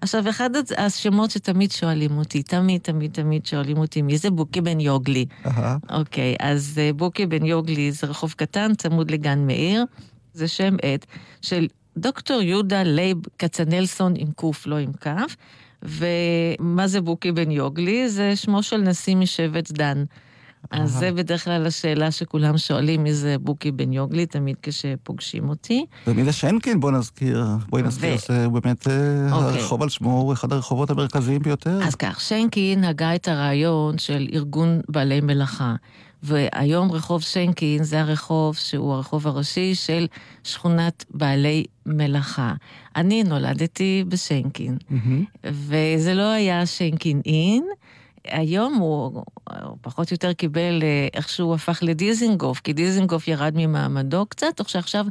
[0.00, 4.80] עכשיו, אחד השמות שתמיד שואלים אותי, תמיד, תמיד, תמיד שואלים אותי, מי זה בוקי בן
[4.80, 5.26] יוגלי?
[5.90, 9.84] אוקיי, אז בוקי בן יוגלי זה רחוב קטן, צמוד לגן מאיר.
[10.34, 11.06] זה שם עט
[11.42, 11.66] של
[11.96, 15.36] דוקטור יהודה לייב כצנלסון עם קוף, לא עם כף.
[15.82, 18.08] ומה זה בוקי בן יוגלי?
[18.08, 20.04] זה שמו של נשיא משבט דן.
[20.70, 25.84] אז זה בדרך כלל השאלה שכולם שואלים, מי זה בוקי בן יוגלי, תמיד כשפוגשים אותי.
[26.06, 26.80] ומי זה שנקין?
[26.80, 29.60] בוא נזכיר, בואי נזכיר, זה באמת אה, אוקיי.
[29.60, 31.82] הרחוב על שמו הוא אחד הרחובות המרכזיים ביותר.
[31.82, 35.74] אז כך, שנקין הגה את הרעיון של ארגון בעלי מלאכה.
[36.22, 40.06] והיום רחוב שנקין זה הרחוב שהוא הרחוב הראשי של
[40.44, 42.54] שכונת בעלי מלאכה.
[42.96, 45.44] אני נולדתי בשנקין, mm-hmm.
[45.44, 47.64] וזה לא היה שנקין אין,
[48.24, 49.22] היום הוא,
[49.62, 54.60] הוא פחות או יותר קיבל אה, איך שהוא הפך לדיזינגוף, כי דיזינגוף ירד ממעמדו קצת,
[54.60, 55.06] או שעכשיו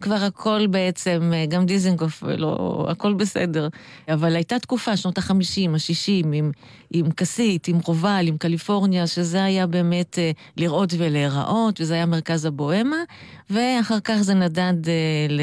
[0.00, 3.68] כבר הכל בעצם, אה, גם דיזינגוף, לא, הכל בסדר.
[4.08, 6.50] אבל הייתה תקופה, שנות החמישים, השישים, עם,
[6.90, 12.44] עם כסית, עם רובל, עם קליפורניה, שזה היה באמת אה, לראות ולהיראות, וזה היה מרכז
[12.44, 13.02] הבוהמה,
[13.50, 14.88] ואחר כך זה נדד
[15.28, 15.42] ל,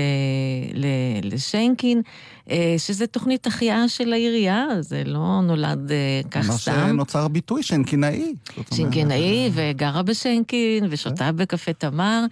[0.74, 0.86] ל,
[1.24, 2.02] לשיינקין.
[2.50, 6.72] אה, שזה תוכנית החייאה של העירייה, זה לא נולד אה, כך סתם.
[6.72, 8.34] מה שנוצר ביטוי, שנקינאי.
[8.74, 12.26] שנקינאי, וגרה בשנקין, ושותה בקפה תמר.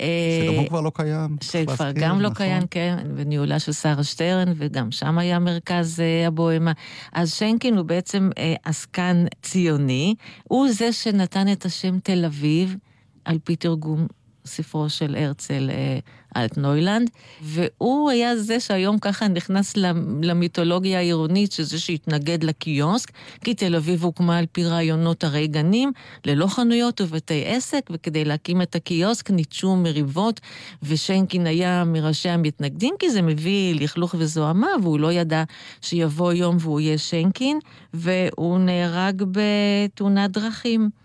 [0.00, 0.06] אה,
[0.42, 1.36] שגם הוא כבר לא קיים.
[1.40, 2.46] שכבר גם לא נכון.
[2.46, 6.72] קיים, כן, בניהולה של שרה שטרן, וגם שם היה מרכז הבוהמה.
[7.12, 8.30] אז שנקין הוא בעצם
[8.64, 12.76] עסקן ציוני, הוא זה שנתן את השם תל אביב,
[13.24, 14.06] על פי תרגום
[14.44, 15.98] ספרו של הרצל אה,
[16.36, 17.10] אלטנוילנד,
[17.42, 19.76] והוא היה זה שהיום ככה נכנס
[20.22, 23.12] למיתולוגיה העירונית, שזה שהתנגד לקיוסק,
[23.44, 25.92] כי תל אביב הוקמה על פי רעיונות הרי גנים,
[26.24, 30.40] ללא חנויות ובתי עסק, וכדי להקים את הקיוסק ניטשו מריבות,
[30.82, 35.44] ושיינקין היה מראשי המתנגדים, כי זה מביא לכלוך וזוהמה, והוא לא ידע
[35.80, 37.58] שיבוא יום והוא יהיה שיינקין,
[37.94, 41.01] והוא נהרג בתאונת דרכים.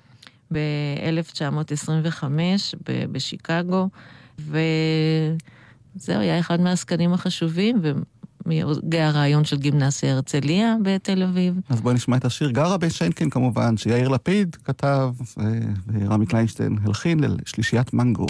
[0.53, 2.23] ב-1925
[3.11, 3.89] בשיקגו,
[4.39, 4.59] וזהו,
[6.07, 7.81] היה אחד מהעסקנים החשובים,
[8.91, 11.53] הרעיון של גימנסיה הרצליה בתל אביב.
[11.69, 15.13] אז בואי נשמע את השיר גרה בשיינקין כמובן, שיאיר לפיד כתב,
[15.93, 18.27] ורמי קליינשטיין הלחין לשלישיית מנגו.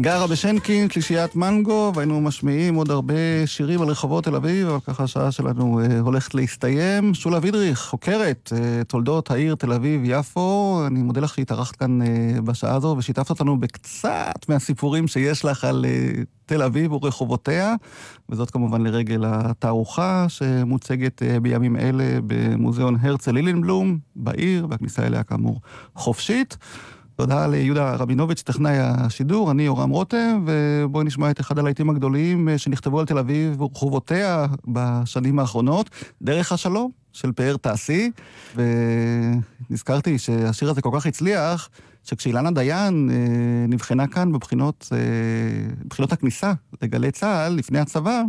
[0.00, 5.04] גרה בשנקין, שלישיית מנגו, והיינו משמיעים עוד הרבה שירים על רחובות תל אביב, אבל ככה
[5.04, 7.14] השעה שלנו אה, הולכת להסתיים.
[7.14, 12.06] שולה וידריך, חוקרת אה, תולדות העיר תל אביב-יפו, אני מודה לך שהתארחת כאן אה,
[12.44, 17.74] בשעה הזו ושיתפת אותנו בקצת מהסיפורים שיש לך על אה, תל אביב ורחובותיה,
[18.28, 25.60] וזאת כמובן לרגל התערוכה שמוצגת אה, בימים אלה במוזיאון הרצל לילינבלום בעיר, והכניסה אליה כאמור
[25.94, 26.56] חופשית.
[27.20, 32.58] תודה ליהודה רבינוביץ', טכנאי השידור, אני יורם רותם, ובואי נשמע את אחד הלהיטים הגדולים אה,
[32.58, 35.90] שנכתבו על תל אביב ורחובותיה בשנים האחרונות,
[36.22, 38.10] דרך השלום של פאר תעשי,
[38.54, 41.68] ונזכרתי שהשיר הזה כל כך הצליח,
[42.04, 44.98] שכשאילנה דיין אה, נבחנה כאן בבחינות, אה,
[45.84, 46.52] בבחינות הכניסה
[46.82, 48.22] לגלי צה"ל לפני הצבא,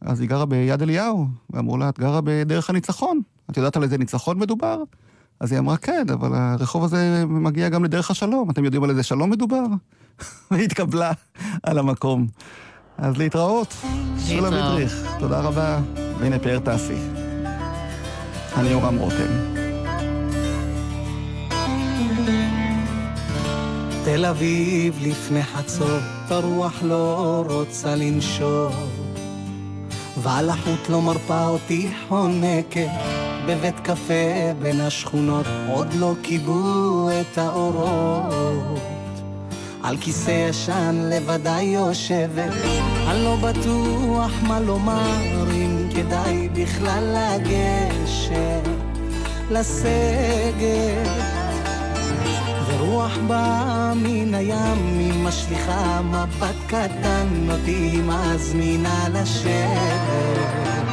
[0.00, 3.20] אז היא גרה ביד אליהו, ואמרו לה, את גרה בדרך הניצחון.
[3.50, 4.82] את יודעת על איזה ניצחון מדובר?
[5.40, 8.50] אז היא אמרה, כן, אבל הרחוב הזה מגיע גם לדרך השלום.
[8.50, 9.64] אתם יודעים על איזה שלום מדובר?
[10.50, 11.12] והיא התקבלה
[11.62, 12.26] על המקום.
[12.98, 13.74] אז להתראות.
[14.28, 15.80] שולה מדריך, תודה רבה.
[16.18, 16.98] והנה פאר טסי.
[18.56, 19.60] אני יורם רותם.
[24.04, 28.70] תל אביב לפני חצור, הרוח לא רוצה לנשור,
[30.22, 32.90] ועל החוט לא מרפה אותי חונקת.
[33.46, 38.80] בבית קפה בין השכונות עוד לא כיבו את האורות
[39.82, 42.52] על כיסא ישן לבדי יושבת
[43.08, 48.68] אני לא בטוח מה לומר אם כדאי בכלל לגשת
[49.50, 51.08] לסגת
[52.80, 60.89] ורוח באה מן הים, היא משליכה מבט קטן, אותי מזמינה לשבת.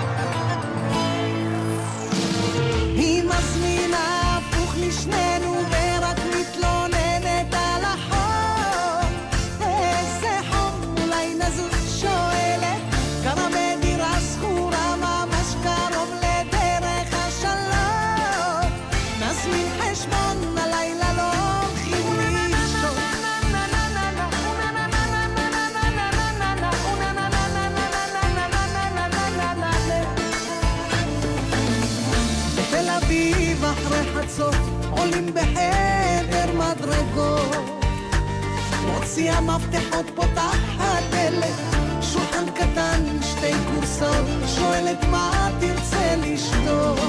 [39.17, 41.55] שיא המפתחות פותחת דלת,
[42.01, 46.99] שולחן קטן עם שתי כורסאות, שואלת מה תרצה לשתות.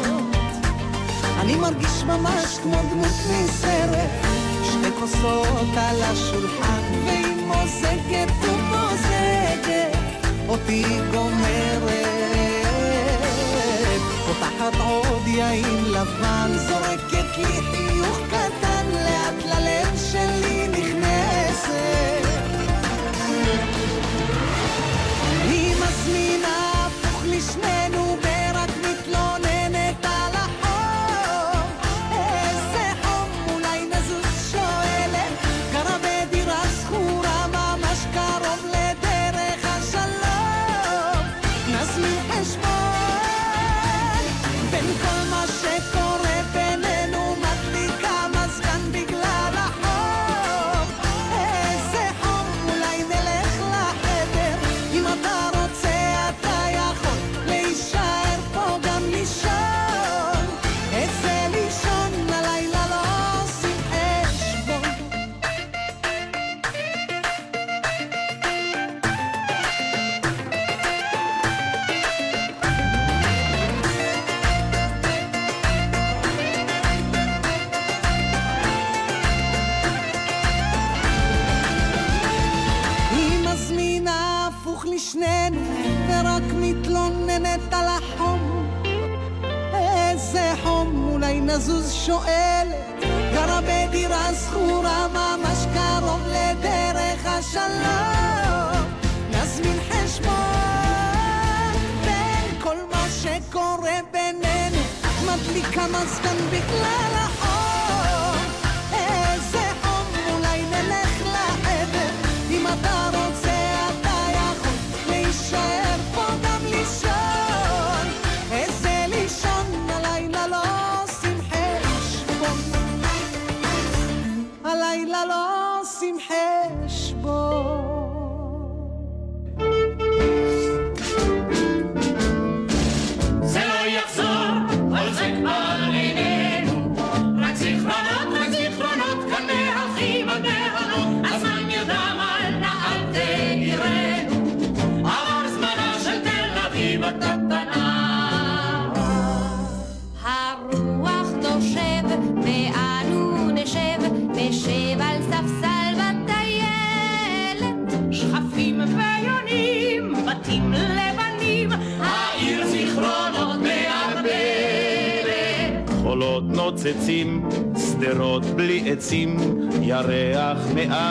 [1.40, 4.10] אני מרגיש ממש כמו דמות מסרט,
[4.64, 9.96] שתי כוסות על השולחן, והיא מוזגת ומוזגת,
[10.48, 12.08] אותי גומרת.
[14.26, 18.47] פותחת עוד יין לבן, זורקת לי חיוך קטן.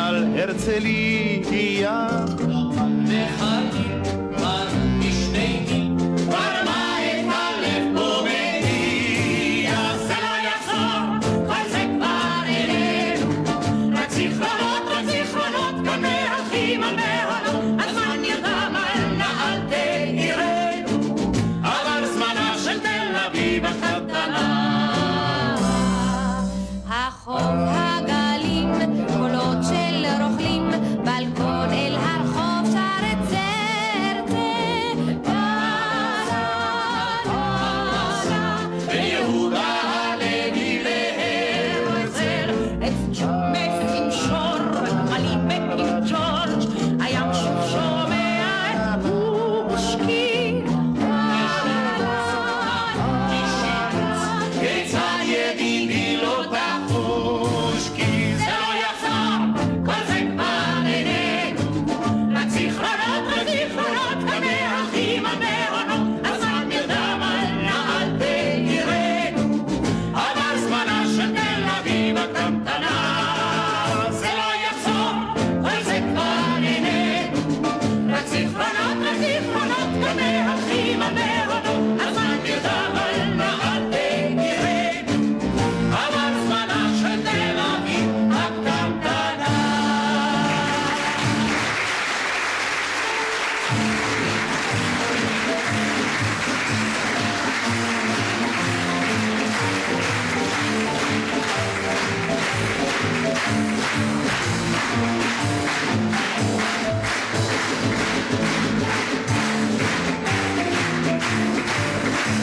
[0.08, 2.26] נחל הרצלי, נחל
[3.04, 4.07] מחכים